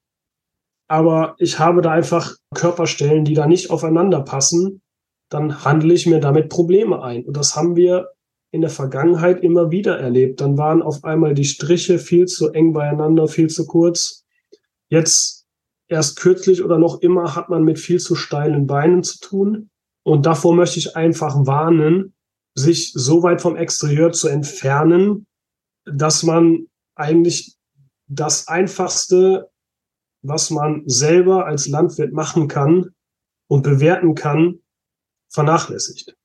aber 0.88 1.36
ich 1.40 1.60
habe 1.60 1.82
da 1.82 1.92
einfach 1.92 2.36
Körperstellen, 2.54 3.26
die 3.26 3.34
da 3.34 3.48
nicht 3.48 3.70
aufeinander 3.70 4.22
passen, 4.22 4.82
dann 5.30 5.64
handle 5.64 5.94
ich 5.94 6.06
mir 6.06 6.20
damit 6.20 6.50
Probleme 6.50 7.02
ein. 7.04 7.26
Und 7.26 7.38
das 7.38 7.56
haben 7.56 7.76
wir 7.76 8.10
in 8.52 8.62
der 8.62 8.70
Vergangenheit 8.70 9.42
immer 9.42 9.72
wieder 9.72 10.00
erlebt. 10.00 10.42
Dann 10.42 10.58
waren 10.58 10.82
auf 10.82 11.04
einmal 11.04 11.34
die 11.34 11.46
Striche 11.46 12.00
viel 12.00 12.26
zu 12.26 12.52
eng 12.52 12.74
beieinander, 12.74 13.28
viel 13.28 13.50
zu 13.50 13.66
kurz. 13.66 14.24
Jetzt 14.88 15.46
erst 15.88 16.20
kürzlich 16.20 16.64
oder 16.64 16.78
noch 16.78 17.02
immer 17.02 17.36
hat 17.36 17.50
man 17.50 17.64
mit 17.64 17.80
viel 17.80 18.00
zu 18.00 18.16
steilen 18.16 18.68
Beinen 18.68 19.04
zu 19.04 19.20
tun. 19.20 19.70
Und 20.04 20.26
davor 20.26 20.56
möchte 20.56 20.80
ich 20.80 20.96
einfach 20.96 21.36
warnen, 21.46 22.15
sich 22.56 22.94
so 22.94 23.22
weit 23.22 23.42
vom 23.42 23.56
Exterieur 23.56 24.12
zu 24.12 24.28
entfernen, 24.30 25.28
dass 25.86 26.24
man 26.24 26.68
eigentlich 26.96 27.56
das 28.08 28.48
Einfachste, 28.48 29.50
was 30.22 30.50
man 30.50 30.84
selber 30.86 31.46
als 31.46 31.68
Landwirt 31.68 32.14
machen 32.14 32.48
kann 32.48 32.96
und 33.48 33.64
bewerten 33.64 34.16
kann, 34.16 34.60
vernachlässigt. 35.30 36.16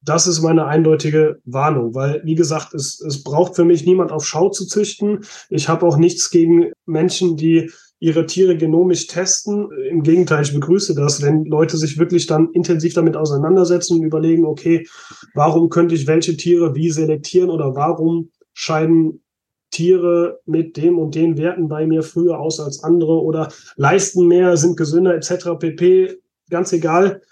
Das 0.00 0.26
ist 0.26 0.42
meine 0.42 0.66
eindeutige 0.66 1.40
Warnung, 1.44 1.94
weil, 1.94 2.22
wie 2.24 2.34
gesagt, 2.34 2.74
es, 2.74 3.00
es 3.00 3.22
braucht 3.22 3.56
für 3.56 3.64
mich 3.64 3.84
niemand 3.84 4.12
auf 4.12 4.26
Schau 4.26 4.48
zu 4.50 4.66
züchten. 4.66 5.24
Ich 5.48 5.68
habe 5.68 5.86
auch 5.86 5.96
nichts 5.96 6.30
gegen 6.30 6.72
Menschen, 6.86 7.36
die 7.36 7.70
ihre 8.00 8.26
Tiere 8.26 8.56
genomisch 8.56 9.06
testen. 9.06 9.70
Im 9.90 10.02
Gegenteil, 10.02 10.42
ich 10.42 10.54
begrüße 10.54 10.94
das, 10.94 11.22
wenn 11.22 11.44
Leute 11.44 11.76
sich 11.76 11.98
wirklich 11.98 12.26
dann 12.26 12.50
intensiv 12.52 12.94
damit 12.94 13.16
auseinandersetzen 13.16 13.98
und 13.98 14.04
überlegen, 14.04 14.44
okay, 14.44 14.86
warum 15.34 15.68
könnte 15.68 15.94
ich 15.94 16.06
welche 16.06 16.36
Tiere 16.36 16.74
wie 16.74 16.90
selektieren 16.90 17.50
oder 17.50 17.74
warum 17.74 18.30
scheiden 18.54 19.22
Tiere 19.70 20.40
mit 20.46 20.76
dem 20.76 20.98
und 20.98 21.14
den 21.14 21.36
Werten 21.36 21.68
bei 21.68 21.86
mir 21.86 22.02
früher 22.02 22.38
aus 22.38 22.60
als 22.60 22.82
andere 22.82 23.20
oder 23.20 23.52
leisten 23.76 24.26
mehr, 24.26 24.56
sind 24.56 24.76
gesünder 24.76 25.14
etc. 25.14 25.58
pp. 25.58 26.18
Ganz 26.50 26.72
egal. 26.72 27.22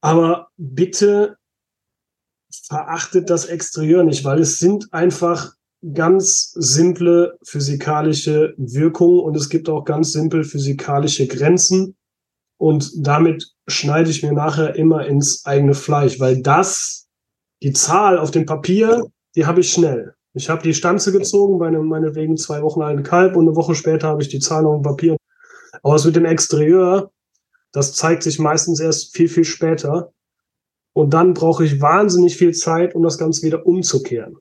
Aber 0.00 0.48
bitte 0.56 1.36
verachtet 2.50 3.30
das 3.30 3.46
Exterieur 3.46 4.04
nicht, 4.04 4.24
weil 4.24 4.40
es 4.40 4.58
sind 4.58 4.92
einfach 4.92 5.54
ganz 5.94 6.52
simple 6.56 7.38
physikalische 7.42 8.54
Wirkungen 8.56 9.20
und 9.20 9.36
es 9.36 9.48
gibt 9.48 9.68
auch 9.68 9.84
ganz 9.84 10.12
simpel 10.12 10.44
physikalische 10.44 11.26
Grenzen. 11.26 11.96
Und 12.58 12.92
damit 13.06 13.54
schneide 13.66 14.10
ich 14.10 14.22
mir 14.22 14.32
nachher 14.32 14.76
immer 14.76 15.06
ins 15.06 15.46
eigene 15.46 15.74
Fleisch, 15.74 16.20
weil 16.20 16.42
das, 16.42 17.08
die 17.62 17.72
Zahl 17.72 18.18
auf 18.18 18.30
dem 18.30 18.44
Papier, 18.44 19.06
die 19.34 19.46
habe 19.46 19.60
ich 19.60 19.70
schnell. 19.70 20.14
Ich 20.34 20.48
habe 20.50 20.62
die 20.62 20.74
Stanze 20.74 21.10
gezogen 21.10 21.58
bei 21.58 21.68
einem 21.68 21.86
meinetwegen 21.86 22.36
zwei 22.36 22.62
Wochen 22.62 22.82
alten 22.82 23.02
Kalb 23.02 23.34
und 23.34 23.48
eine 23.48 23.56
Woche 23.56 23.74
später 23.74 24.08
habe 24.08 24.22
ich 24.22 24.28
die 24.28 24.38
Zahl 24.38 24.66
auf 24.66 24.76
dem 24.76 24.82
Papier. 24.82 25.16
Aber 25.82 25.94
es 25.94 26.04
mit 26.04 26.16
dem 26.16 26.24
Exterieur, 26.24 27.10
das 27.72 27.94
zeigt 27.94 28.22
sich 28.22 28.38
meistens 28.38 28.80
erst 28.80 29.16
viel, 29.16 29.28
viel 29.28 29.44
später. 29.44 30.12
Und 30.92 31.14
dann 31.14 31.34
brauche 31.34 31.64
ich 31.64 31.80
wahnsinnig 31.80 32.36
viel 32.36 32.52
Zeit, 32.52 32.94
um 32.94 33.02
das 33.02 33.16
Ganze 33.16 33.42
wieder 33.46 33.66
umzukehren. 33.66 34.36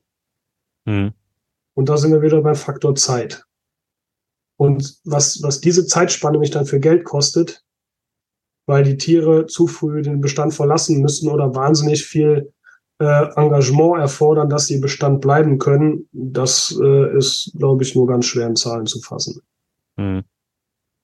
Hm. 0.85 1.13
Und 1.75 1.89
da 1.89 1.97
sind 1.97 2.11
wir 2.11 2.21
wieder 2.21 2.41
beim 2.41 2.55
Faktor 2.55 2.95
Zeit. 2.95 3.45
Und 4.57 4.99
was, 5.05 5.41
was 5.41 5.61
diese 5.61 5.85
Zeitspanne 5.85 6.37
mich 6.37 6.51
dann 6.51 6.65
für 6.65 6.79
Geld 6.79 7.05
kostet, 7.05 7.63
weil 8.65 8.83
die 8.83 8.97
Tiere 8.97 9.45
zu 9.47 9.67
früh 9.67 10.01
den 10.01 10.21
Bestand 10.21 10.53
verlassen 10.53 11.01
müssen 11.01 11.29
oder 11.29 11.55
wahnsinnig 11.55 12.05
viel 12.05 12.53
äh, 12.99 13.33
Engagement 13.35 13.99
erfordern, 13.99 14.49
dass 14.49 14.67
sie 14.67 14.75
im 14.75 14.81
Bestand 14.81 15.21
bleiben 15.21 15.57
können, 15.57 16.07
das 16.11 16.77
äh, 16.81 17.17
ist, 17.17 17.53
glaube 17.57 17.83
ich, 17.83 17.95
nur 17.95 18.07
ganz 18.07 18.25
schwer 18.25 18.47
in 18.47 18.55
Zahlen 18.55 18.85
zu 18.85 18.99
fassen. 19.01 19.41
Hm. 19.97 20.23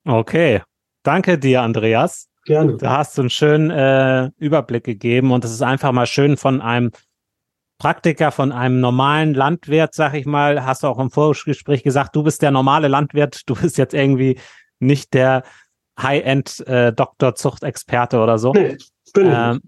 Okay. 0.04 0.62
Danke 1.02 1.38
dir, 1.38 1.62
Andreas. 1.62 2.28
Gerne. 2.44 2.76
Da 2.76 2.98
hast 2.98 3.16
du 3.16 3.22
einen 3.22 3.30
schönen 3.30 3.70
äh, 3.70 4.30
Überblick 4.38 4.84
gegeben 4.84 5.32
und 5.32 5.44
es 5.44 5.50
ist 5.50 5.62
einfach 5.62 5.90
mal 5.92 6.06
schön 6.06 6.36
von 6.36 6.60
einem 6.60 6.92
Praktiker 7.78 8.30
von 8.32 8.52
einem 8.52 8.80
normalen 8.80 9.34
Landwirt, 9.34 9.94
sag 9.94 10.14
ich 10.14 10.26
mal, 10.26 10.64
hast 10.64 10.82
du 10.82 10.86
auch 10.86 10.98
im 10.98 11.10
Vorgespräch 11.10 11.82
gesagt, 11.82 12.16
du 12.16 12.22
bist 12.22 12.42
der 12.42 12.50
normale 12.50 12.88
Landwirt, 12.88 13.42
du 13.46 13.54
bist 13.54 13.76
jetzt 13.78 13.94
irgendwie 13.94 14.38
nicht 14.78 15.14
der 15.14 15.42
High-End 16.00 16.66
äh, 16.66 16.92
oder 16.96 18.38
so. 18.38 18.52
Nee, 18.52 18.76
bin 19.12 19.32
ähm, 19.32 19.60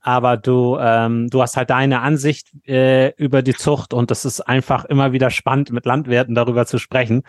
aber 0.00 0.36
du, 0.36 0.76
ähm, 0.78 1.28
du 1.30 1.40
hast 1.40 1.56
halt 1.56 1.70
deine 1.70 2.00
Ansicht 2.00 2.50
äh, 2.66 3.14
über 3.16 3.40
die 3.40 3.54
Zucht 3.54 3.94
und 3.94 4.10
es 4.10 4.26
ist 4.26 4.42
einfach 4.42 4.84
immer 4.84 5.12
wieder 5.12 5.30
spannend, 5.30 5.72
mit 5.72 5.86
Landwirten 5.86 6.34
darüber 6.34 6.66
zu 6.66 6.78
sprechen. 6.78 7.22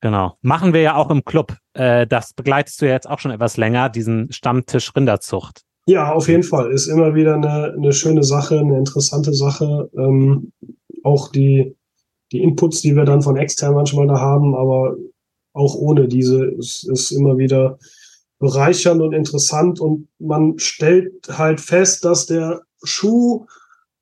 Genau. 0.00 0.36
Machen 0.42 0.74
wir 0.74 0.82
ja 0.82 0.96
auch 0.96 1.08
im 1.08 1.24
Club. 1.24 1.56
Äh, 1.72 2.06
das 2.06 2.34
begleitest 2.34 2.82
du 2.82 2.86
ja 2.86 2.92
jetzt 2.92 3.08
auch 3.08 3.18
schon 3.18 3.30
etwas 3.30 3.56
länger, 3.56 3.88
diesen 3.88 4.30
Stammtisch 4.30 4.94
Rinderzucht. 4.94 5.62
Ja, 5.86 6.12
auf 6.12 6.28
jeden 6.28 6.42
Fall. 6.42 6.72
Ist 6.72 6.86
immer 6.86 7.14
wieder 7.14 7.34
eine, 7.34 7.74
eine 7.74 7.92
schöne 7.92 8.24
Sache, 8.24 8.58
eine 8.58 8.78
interessante 8.78 9.34
Sache. 9.34 9.90
Ähm, 9.96 10.52
auch 11.02 11.30
die, 11.30 11.76
die 12.32 12.42
Inputs, 12.42 12.80
die 12.80 12.96
wir 12.96 13.04
dann 13.04 13.22
von 13.22 13.36
extern 13.36 13.74
manchmal 13.74 14.06
da 14.06 14.18
haben, 14.18 14.54
aber 14.54 14.96
auch 15.52 15.74
ohne 15.74 16.08
diese 16.08 16.46
ist, 16.46 16.88
ist 16.88 17.10
immer 17.12 17.36
wieder 17.36 17.78
bereichernd 18.38 19.00
und 19.00 19.12
interessant 19.12 19.78
und 19.80 20.08
man 20.18 20.58
stellt 20.58 21.12
halt 21.30 21.60
fest, 21.60 22.04
dass 22.04 22.26
der 22.26 22.62
Schuh 22.82 23.46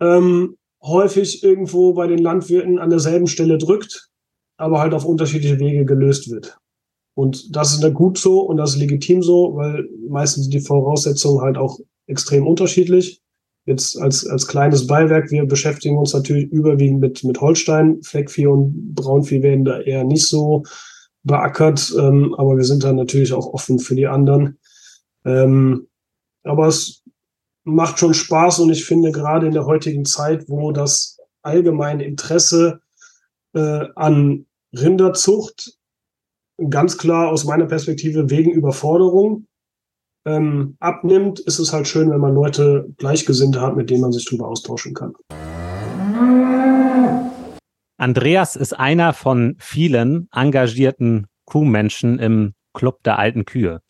ähm, 0.01 0.57
häufig 0.83 1.42
irgendwo 1.45 1.92
bei 1.92 2.07
den 2.07 2.18
Landwirten 2.18 2.79
an 2.79 2.90
derselben 2.90 3.27
Stelle 3.27 3.59
drückt, 3.59 4.09
aber 4.57 4.81
halt 4.81 4.95
auf 4.95 5.05
unterschiedliche 5.05 5.59
Wege 5.59 5.85
gelöst 5.85 6.31
wird. 6.31 6.59
Und 7.14 7.55
das 7.55 7.75
ist 7.75 7.83
dann 7.83 7.94
gut 7.94 8.18
so 8.18 8.40
und 8.40 8.57
das 8.57 8.70
ist 8.70 8.81
legitim 8.81 9.22
so, 9.22 9.55
weil 9.55 9.88
meistens 10.09 10.44
sind 10.44 10.55
die 10.55 10.61
Voraussetzungen 10.61 11.42
halt 11.42 11.59
auch 11.59 11.79
extrem 12.07 12.46
unterschiedlich. 12.46 13.20
Jetzt 13.64 14.01
als, 14.01 14.27
als 14.27 14.46
kleines 14.46 14.87
Beiwerk, 14.87 15.31
wir 15.31 15.44
beschäftigen 15.46 15.96
uns 15.96 16.14
natürlich 16.14 16.51
überwiegend 16.51 17.01
mit, 17.01 17.22
mit 17.22 17.40
Holstein. 17.40 18.03
Fleckvieh 18.03 18.46
und 18.46 18.94
Braunvieh 18.94 19.42
werden 19.42 19.64
da 19.64 19.81
eher 19.81 20.05
nicht 20.05 20.27
so 20.27 20.64
beackert, 21.22 21.94
ähm, 21.96 22.35
aber 22.37 22.57
wir 22.57 22.64
sind 22.64 22.83
dann 22.83 22.96
natürlich 22.96 23.33
auch 23.33 23.46
offen 23.53 23.79
für 23.79 23.94
die 23.94 24.09
anderen. 24.09 24.59
Ähm, 25.25 25.87
aber 26.42 26.66
es 26.66 27.05
macht 27.62 28.01
schon 28.01 28.14
Spaß 28.14 28.59
und 28.61 28.70
ich 28.70 28.85
finde 28.85 29.12
gerade 29.12 29.46
in 29.46 29.53
der 29.53 29.66
heutigen 29.66 30.05
Zeit, 30.05 30.48
wo 30.48 30.72
das 30.72 31.18
allgemeine 31.42 32.05
Interesse 32.05 32.81
äh, 33.55 33.85
an 33.94 34.46
Rinderzucht 34.75 35.79
ganz 36.70 36.98
klar 36.98 37.29
aus 37.29 37.44
meiner 37.44 37.66
Perspektive 37.66 38.31
wegen 38.31 38.51
Überforderung 38.53 39.46
ähm, 40.25 40.77
abnimmt, 40.81 41.40
ist 41.40 41.59
es 41.59 41.72
halt 41.72 41.88
schön, 41.88 42.11
wenn 42.11 42.20
man 42.20 42.35
Leute 42.35 42.88
Gleichgesinnte 42.98 43.61
hat, 43.61 43.77
mit 43.77 43.90
denen 43.90 44.03
man 44.03 44.12
sich 44.12 44.25
darüber 44.25 44.48
austauschen 44.48 44.94
kann. 44.94 45.14
Andreas 47.96 48.57
ist 48.57 48.79
einer 48.79 49.12
von 49.12 49.57
vielen 49.59 50.29
engagierten 50.33 51.27
Kuhmenschen 51.44 52.18
im 52.18 52.55
Club 52.72 53.03
der 53.05 53.18
alten 53.18 53.44
Kühe. 53.44 53.81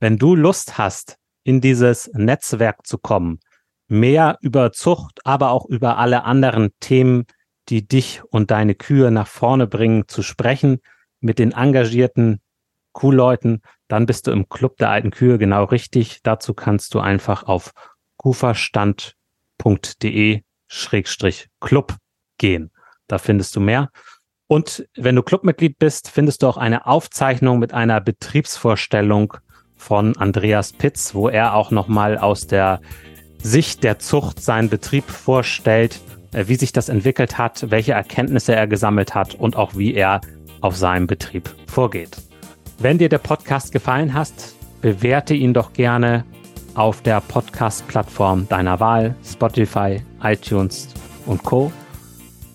Wenn 0.00 0.16
du 0.16 0.34
Lust 0.34 0.78
hast, 0.78 1.16
in 1.44 1.60
dieses 1.60 2.10
Netzwerk 2.14 2.86
zu 2.86 2.98
kommen, 2.98 3.40
mehr 3.88 4.38
über 4.42 4.72
Zucht, 4.72 5.20
aber 5.24 5.50
auch 5.50 5.66
über 5.66 5.98
alle 5.98 6.24
anderen 6.24 6.70
Themen, 6.80 7.24
die 7.68 7.86
dich 7.86 8.22
und 8.30 8.50
deine 8.50 8.74
Kühe 8.74 9.10
nach 9.10 9.26
vorne 9.26 9.66
bringen, 9.66 10.04
zu 10.08 10.22
sprechen 10.22 10.80
mit 11.20 11.38
den 11.38 11.52
engagierten 11.52 12.40
Kuhleuten, 12.92 13.62
dann 13.88 14.06
bist 14.06 14.26
du 14.26 14.30
im 14.32 14.48
Club 14.48 14.78
der 14.78 14.88
alten 14.90 15.10
Kühe 15.10 15.36
genau 15.38 15.64
richtig. 15.64 16.20
Dazu 16.22 16.54
kannst 16.54 16.94
du 16.94 17.00
einfach 17.00 17.42
auf 17.44 17.72
kuferstand.de 18.16 20.42
Schrägstrich 20.66 21.48
Club 21.60 21.96
gehen. 22.38 22.70
Da 23.06 23.18
findest 23.18 23.54
du 23.56 23.60
mehr. 23.60 23.90
Und 24.48 24.88
wenn 24.96 25.16
du 25.16 25.22
Clubmitglied 25.22 25.78
bist, 25.78 26.10
findest 26.10 26.42
du 26.42 26.46
auch 26.46 26.56
eine 26.56 26.86
Aufzeichnung 26.86 27.58
mit 27.58 27.74
einer 27.74 28.00
Betriebsvorstellung 28.00 29.34
von 29.76 30.16
Andreas 30.16 30.72
Pitz, 30.72 31.14
wo 31.14 31.28
er 31.28 31.54
auch 31.54 31.70
nochmal 31.70 32.18
aus 32.18 32.46
der 32.46 32.80
Sicht 33.42 33.84
der 33.84 33.98
Zucht 33.98 34.40
seinen 34.40 34.68
Betrieb 34.68 35.04
vorstellt, 35.04 36.00
äh, 36.32 36.48
wie 36.48 36.56
sich 36.56 36.72
das 36.72 36.88
entwickelt 36.88 37.38
hat, 37.38 37.70
welche 37.70 37.92
Erkenntnisse 37.92 38.54
er 38.54 38.66
gesammelt 38.66 39.14
hat 39.14 39.34
und 39.34 39.56
auch 39.56 39.76
wie 39.76 39.94
er 39.94 40.20
auf 40.60 40.76
seinem 40.76 41.06
Betrieb 41.06 41.48
vorgeht. 41.66 42.16
Wenn 42.78 42.98
dir 42.98 43.08
der 43.08 43.18
Podcast 43.18 43.72
gefallen 43.72 44.14
hat, 44.14 44.32
bewerte 44.80 45.34
ihn 45.34 45.54
doch 45.54 45.72
gerne 45.72 46.24
auf 46.74 47.02
der 47.02 47.20
Podcast-Plattform 47.20 48.48
deiner 48.48 48.78
Wahl, 48.78 49.16
Spotify, 49.24 50.00
iTunes 50.22 50.88
und 51.26 51.42
Co. 51.42 51.72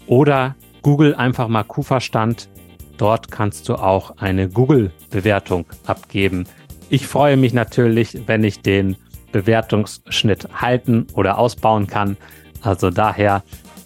Oder 0.07 0.55
Google 0.81 1.15
einfach 1.15 1.47
mal 1.47 1.63
Kuhverstand. 1.63 2.49
Dort 2.97 3.31
kannst 3.31 3.67
du 3.67 3.75
auch 3.75 4.17
eine 4.17 4.47
Google-Bewertung 4.47 5.65
abgeben. 5.85 6.45
Ich 6.89 7.07
freue 7.07 7.37
mich 7.37 7.53
natürlich, 7.53 8.27
wenn 8.27 8.43
ich 8.43 8.61
den 8.61 8.95
Bewertungsschnitt 9.31 10.47
halten 10.53 11.07
oder 11.15 11.37
ausbauen 11.37 11.87
kann. 11.87 12.17
Also 12.61 12.91
daher 12.91 13.43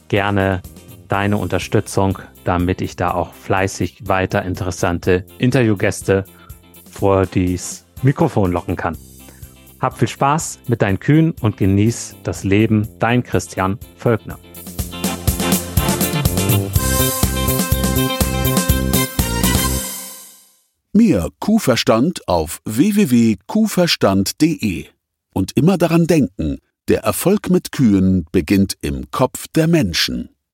gerne 0.09 0.61
deine 1.07 1.37
Unterstützung, 1.37 2.19
damit 2.43 2.81
ich 2.81 2.95
da 2.95 3.11
auch 3.11 3.33
fleißig 3.33 4.07
weiter 4.07 4.43
interessante 4.43 5.25
Interviewgäste 5.37 6.25
vor 6.89 7.25
dies 7.25 7.85
Mikrofon 8.03 8.51
locken 8.51 8.75
kann. 8.75 8.97
Hab 9.79 9.97
viel 9.97 10.07
Spaß 10.07 10.59
mit 10.67 10.81
deinen 10.81 10.99
Kühen 10.99 11.33
und 11.41 11.57
genieß 11.57 12.15
das 12.23 12.43
Leben. 12.43 12.87
Dein 12.99 13.23
Christian 13.23 13.79
Völkner. 13.95 14.37
Mehr 20.93 21.29
Kuhverstand 21.39 22.27
auf 22.27 22.59
www.kuhverstand.de. 22.65 24.85
Und 25.33 25.51
immer 25.55 25.77
daran 25.77 26.07
denken, 26.07 26.57
der 26.87 27.01
Erfolg 27.01 27.51
mit 27.51 27.71
Kühen 27.71 28.25
beginnt 28.31 28.75
im 28.81 29.11
Kopf 29.11 29.47
der 29.49 29.67
Menschen. 29.67 30.36